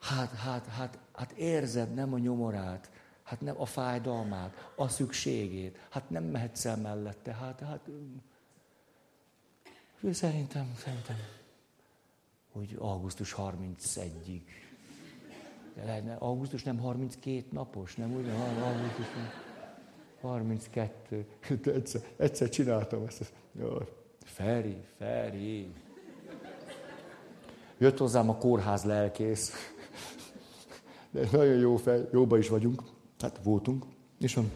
[0.00, 2.90] Hát, hát, hát, hát érzed nem a nyomorát,
[3.24, 7.88] hát nem a fájdalmát, a szükségét, hát nem mehetsz el mellette, hát, hát...
[10.10, 11.16] Szerintem, szerintem,
[12.52, 14.42] hogy augusztus 31-ig.
[15.74, 18.26] De lehetne, augusztus nem 32 napos, nem úgy?
[18.26, 19.06] Nem, augusztus
[20.20, 21.26] 32.
[21.62, 23.32] De egyszer, egyszer csináltam ezt.
[24.24, 25.72] Feri, Feri.
[27.78, 29.52] Jött hozzám a kórház lelkész
[31.14, 32.82] de nagyon jó fej, jóba is vagyunk.
[33.24, 33.84] Hát voltunk.
[34.20, 34.50] És van.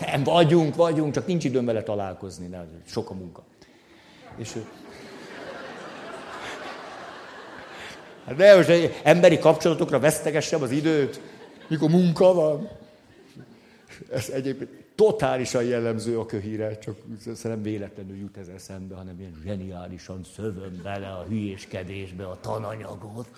[0.00, 3.44] Nem, vagyunk, vagyunk, csak nincs időm vele találkozni, ne, sok a munka.
[4.36, 4.58] És
[8.26, 8.70] Hát de most
[9.02, 11.20] emberi kapcsolatokra vesztegessem az időt,
[11.68, 12.68] mikor munka van.
[14.12, 20.24] Ez egyébként totálisan jellemző a köhíre, csak szerintem véletlenül jut ez eszembe, hanem ilyen zseniálisan
[20.34, 23.28] szövöm bele a hülyéskedésbe a tananyagot.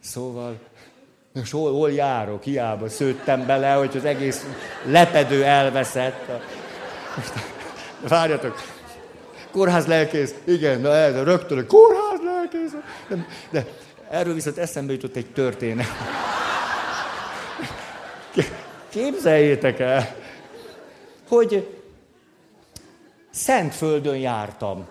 [0.00, 0.58] Szóval,
[1.34, 4.46] most hol, hol járok, hiába szőttem bele, hogy az egész
[4.84, 6.30] lepedő elveszett.
[8.08, 8.62] Várjatok,
[9.50, 12.72] kórház lelkész, igen, na ez, rögtön a kórház lelkész.
[13.08, 13.66] De, de
[14.10, 15.86] erről viszont eszembe jutott egy történet.
[18.88, 20.14] Képzeljétek el,
[21.28, 21.78] hogy
[23.30, 24.86] Szentföldön jártam.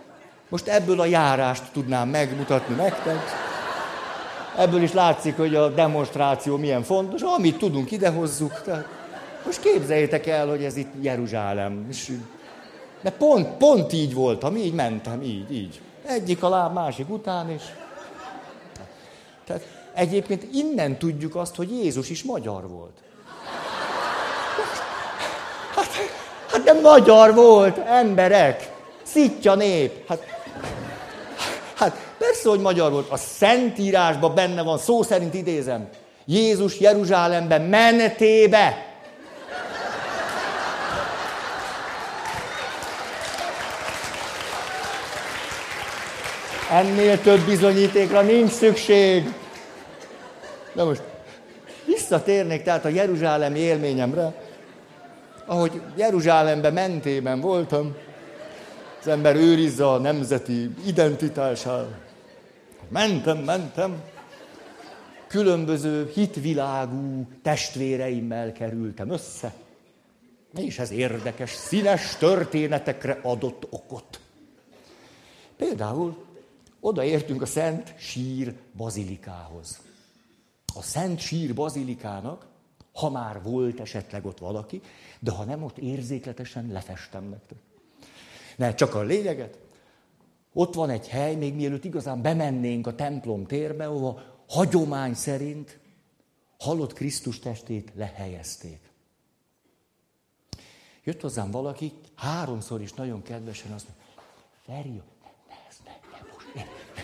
[0.50, 3.43] Most ebből a járást tudnám megmutatni nektek.
[4.58, 7.22] Ebből is látszik, hogy a demonstráció milyen fontos.
[7.22, 8.62] Amit tudunk, idehozzuk.
[8.62, 8.88] Tehát
[9.46, 11.86] most képzeljétek el, hogy ez itt Jeruzsálem.
[11.90, 12.12] És
[13.02, 15.82] de pont, pont így voltam, így mentem, így, így.
[16.06, 17.62] Egyik a láb, másik után, és...
[19.46, 22.98] Tehát egyébként innen tudjuk azt, hogy Jézus is magyar volt.
[25.76, 25.88] Hát,
[26.52, 28.72] hát de magyar volt, emberek,
[29.04, 30.08] szitja nép.
[30.08, 30.26] Hát,
[31.76, 33.10] hát persze, hogy magyar volt.
[33.10, 35.88] A Szentírásban benne van, szó szerint idézem.
[36.26, 38.86] Jézus Jeruzsálembe menetébe.
[46.72, 49.34] Ennél több bizonyítékra nincs szükség.
[50.74, 51.02] Na most
[51.86, 54.34] visszatérnék tehát a Jeruzsálemi élményemre,
[55.46, 57.96] ahogy Jeruzsálembe mentében voltam,
[59.02, 62.13] az ember őrizze a nemzeti identitását.
[62.90, 64.04] Mentem, mentem,
[65.28, 69.54] különböző hitvilágú testvéreimmel kerültem össze,
[70.56, 74.20] és ez érdekes, színes történetekre adott okot.
[75.56, 76.26] Például
[76.80, 79.82] odaértünk a Szent Sír bazilikához.
[80.76, 82.46] A Szent Sír bazilikának,
[82.94, 84.82] ha már volt esetleg ott valaki,
[85.20, 87.58] de ha nem, ott érzékletesen lefestem nektek.
[88.56, 89.58] Ne, csak a lényeget.
[90.54, 95.80] Ott van egy hely, még mielőtt igazán bemennénk a templom térbe, ahova hagyomány szerint
[96.60, 98.80] halott Krisztus testét lehelyezték.
[101.04, 104.04] Jött hozzám valaki, háromszor is nagyon kedvesen azt mondja,
[104.66, 106.62] Feri, ne, ne, ne, ne, most, ne,
[106.96, 107.02] ne,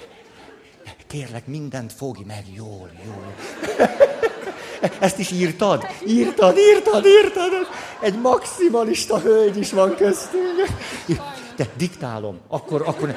[0.85, 3.35] ne, kérlek, mindent fogj meg jól, jól.
[4.99, 5.85] Ezt is írtad?
[6.07, 7.51] Írtad, írtad, írtad.
[8.01, 10.67] Egy maximalista hölgy is van köztünk.
[11.59, 13.15] De diktálom, akkor, akkor,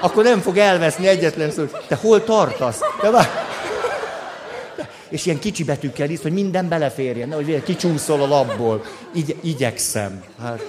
[0.00, 1.64] akkor nem fog elveszni egyetlen szó.
[1.88, 2.80] Te hol tartasz?
[3.00, 3.28] De vár...
[5.08, 8.84] És ilyen kicsi betűkkel is, hogy minden beleférjen, nehogy kicsúszol a labból.
[9.12, 10.24] Igy, igyekszem.
[10.40, 10.60] Hát,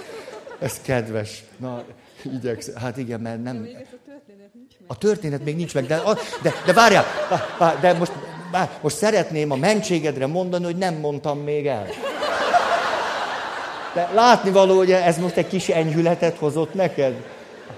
[0.58, 1.44] ez kedves.
[1.56, 1.82] Na,
[2.22, 2.74] igyekszem.
[2.74, 3.68] Hát igen, mert nem...
[4.86, 6.02] A történet még nincs meg, de,
[6.42, 7.04] de, de várjál,
[7.80, 8.12] de most,
[8.80, 11.86] most szeretném a mentségedre mondani, hogy nem mondtam még el.
[13.94, 17.24] De látni való, hogy ez most egy kis enyhületet hozott neked?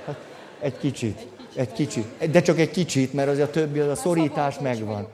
[0.07, 0.17] Hát,
[0.61, 1.27] egy kicsit.
[1.55, 2.31] Egy kicsit.
[2.31, 5.09] De csak egy kicsit, mert az a többi, az a szorítás megvan.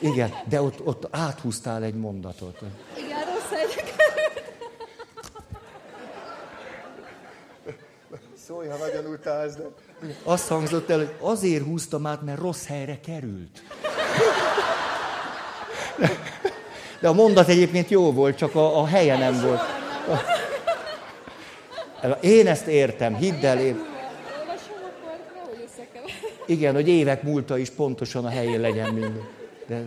[0.00, 2.58] Igen, de ott, ott áthúztál egy mondatot.
[2.96, 3.92] Igen, rossz helyre
[8.46, 9.62] Szólj, ha nagyon utálsz, de...
[10.22, 13.62] Azt hangzott el, hogy azért húztam át, mert rossz helyre került.
[17.00, 19.79] De a mondat egyébként jó volt, csak a, a helye nem volt.
[22.20, 23.88] Én ezt értem, hidd el, én...
[26.46, 29.28] Igen, hogy évek múlta is pontosan a helyén legyen minden.
[29.66, 29.82] De...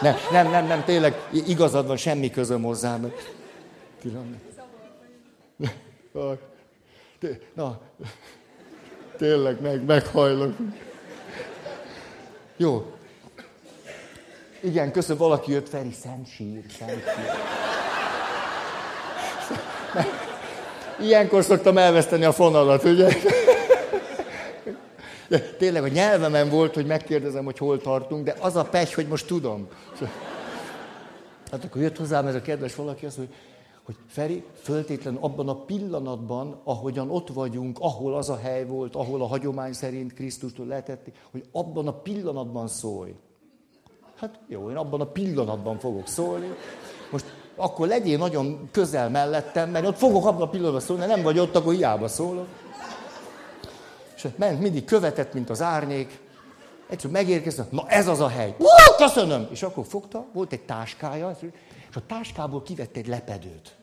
[0.00, 1.14] Nem, nem, nem, nem, tényleg
[1.46, 3.12] igazad van, semmi közöm hozzám.
[7.54, 7.80] Na,
[9.16, 10.54] tényleg meg, meghajlok.
[12.56, 12.92] Jó.
[14.60, 17.63] Igen, köszönöm, valaki jött, Feri, szent sír, szent sír.
[21.00, 23.08] Ilyenkor szoktam elveszteni a fonalat, ugye?
[25.28, 29.06] De tényleg a nyelvemen volt, hogy megkérdezem, hogy hol tartunk, de az a pech, hogy
[29.06, 29.68] most tudom.
[31.50, 33.36] Hát akkor jött hozzám ez a kedves valaki, azt mondja,
[33.84, 39.22] hogy Feri, föltétlenül abban a pillanatban, ahogyan ott vagyunk, ahol az a hely volt, ahol
[39.22, 43.14] a hagyomány szerint Krisztustól lehetetni, hogy abban a pillanatban szólj.
[44.16, 46.48] Hát jó, én abban a pillanatban fogok szólni.
[47.10, 47.24] Most
[47.56, 51.56] akkor legyél nagyon közel mellettem, mert ott fogok abban a pillanatban szólni, nem vagy ott,
[51.56, 52.46] akkor hiába szólok.
[54.16, 56.22] És ment mindig követett, mint az árnyék.
[56.88, 58.54] Egyszer megérkezett, na ez az a hely.
[58.58, 59.48] Ó, köszönöm!
[59.50, 63.76] És akkor fogta, volt egy táskája, és a táskából kivett egy lepedőt.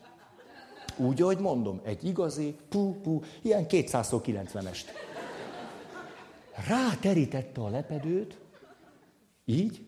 [0.96, 4.86] Úgy, ahogy mondom, egy igazi, pú, pú, ilyen 290-est.
[6.68, 8.38] Ráterítette a lepedőt,
[9.46, 9.86] így,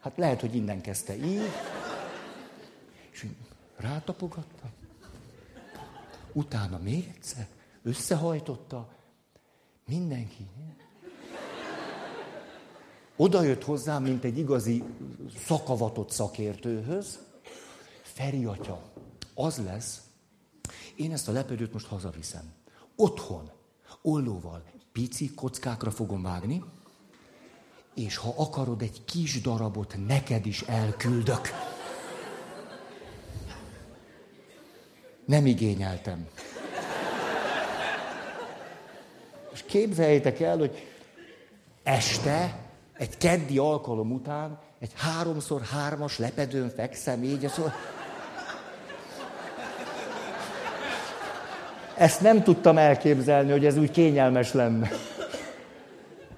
[0.00, 1.50] hát lehet, hogy innen kezdte így,
[3.12, 3.26] és
[3.76, 4.70] rátapogatta,
[6.32, 7.48] utána még egyszer,
[7.82, 8.88] összehajtotta,
[9.86, 10.48] mindenki.
[13.16, 14.84] Oda jött hozzám, mint egy igazi
[15.44, 17.18] szakavatott szakértőhöz.
[18.02, 18.82] Feri atya,
[19.34, 20.00] az lesz,
[20.96, 22.52] én ezt a lepedőt most hazaviszem.
[22.96, 23.50] Otthon,
[24.02, 24.62] ollóval,
[24.92, 26.64] pici kockákra fogom vágni,
[27.94, 31.48] és ha akarod, egy kis darabot neked is elküldök.
[35.32, 36.26] Nem igényeltem.
[39.52, 40.86] És képzeljétek el, hogy
[41.82, 42.56] este,
[42.98, 47.72] egy keddi alkalom után, egy háromszor hármas lepedőn fekszem így, szóval...
[51.96, 54.90] Ezt nem tudtam elképzelni, hogy ez úgy kényelmes lenne.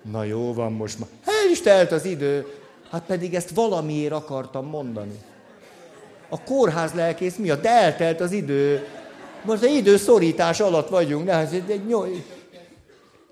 [0.03, 1.09] Na jó van most már.
[1.25, 2.47] El is telt az idő,
[2.91, 5.19] hát pedig ezt valamiért akartam mondani.
[6.35, 8.87] A kórház lelkész miatt, de eltelt az idő.
[9.45, 11.25] Most az időszorítás alatt vagyunk.
[11.25, 12.17] Ne, egy nyolc...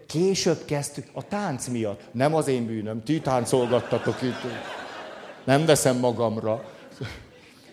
[0.07, 2.01] Később kezdtük, a tánc miatt.
[2.13, 4.41] Nem az én bűnöm, ti táncolgattatok itt.
[5.45, 6.65] Nem veszem magamra.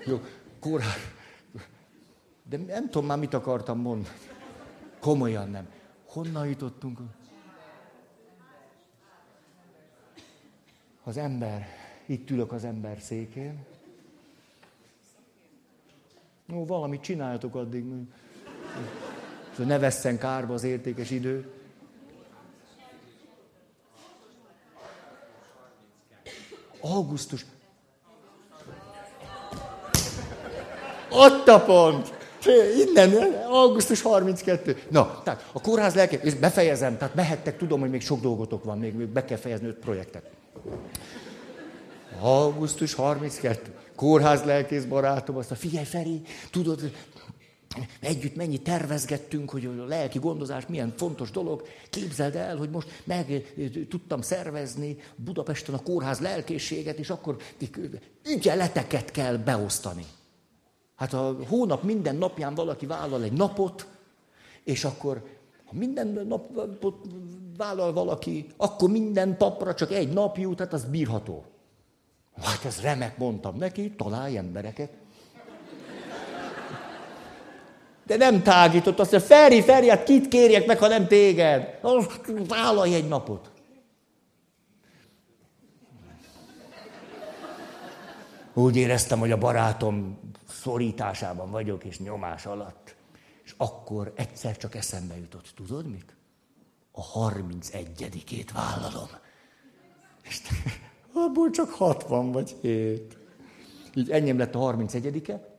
[0.05, 0.21] Jó,
[0.59, 0.97] kórház.
[2.49, 4.15] De nem tudom már, mit akartam mondani.
[4.99, 5.67] Komolyan nem.
[6.05, 6.99] Honnan jutottunk?
[11.03, 11.67] Az ember,
[12.05, 13.65] itt ülök az ember székén.
[16.53, 17.85] Ó, valamit csináljatok addig.
[19.55, 21.51] Hogy ne vesszen kárba az értékes idő.
[26.81, 27.45] Augusztus.
[31.11, 32.17] Ott a pont.
[32.87, 34.77] Innen, augusztus 32.
[34.89, 38.77] Na, tehát a kórház lelke, és befejezem, tehát mehettek, tudom, hogy még sok dolgotok van,
[38.77, 40.29] még, még be kell fejezni öt projektet.
[42.21, 43.73] Augusztus 32.
[43.99, 46.21] Kórház lelkész barátom, azt a figyelj Feri,
[46.51, 46.91] tudod,
[47.99, 51.67] együtt mennyi tervezgettünk, hogy a lelki gondozás milyen fontos dolog.
[51.89, 53.41] Képzeld el, hogy most meg eh,
[53.89, 57.37] tudtam szervezni Budapesten a kórház lelkészséget, és akkor
[58.27, 60.05] ügyeleteket kell beosztani.
[60.95, 63.87] Hát a hónap minden napján valaki vállal egy napot,
[64.63, 65.23] és akkor
[65.65, 67.05] ha minden napot
[67.57, 71.45] vállal valaki, akkor minden papra csak egy nap jut, tehát az bírható.
[72.43, 74.91] Hát ez remek, mondtam neki, találj embereket.
[78.05, 81.79] De nem tágított, azt mondja, Feri, Feri, hát kit kérjek meg, ha nem téged?
[82.47, 83.51] Vállalj egy napot.
[88.53, 92.95] Úgy éreztem, hogy a barátom szorításában vagyok, és nyomás alatt.
[93.43, 96.15] És akkor egyszer csak eszembe jutott, tudod mit?
[96.91, 99.09] A 31-ét vállalom.
[100.21, 100.41] És
[101.19, 103.17] abból csak 60 vagy 7.
[103.93, 105.57] Így enyém lett a 31-e,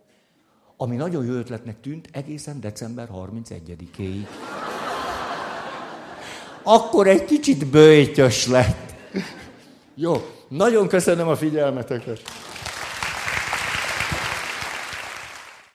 [0.77, 4.27] ami nagyon jó ötletnek tűnt egészen december 31-éig.
[6.62, 8.95] Akkor egy kicsit bőjtös lett.
[9.95, 10.15] Jó,
[10.49, 12.20] nagyon köszönöm a figyelmeteket.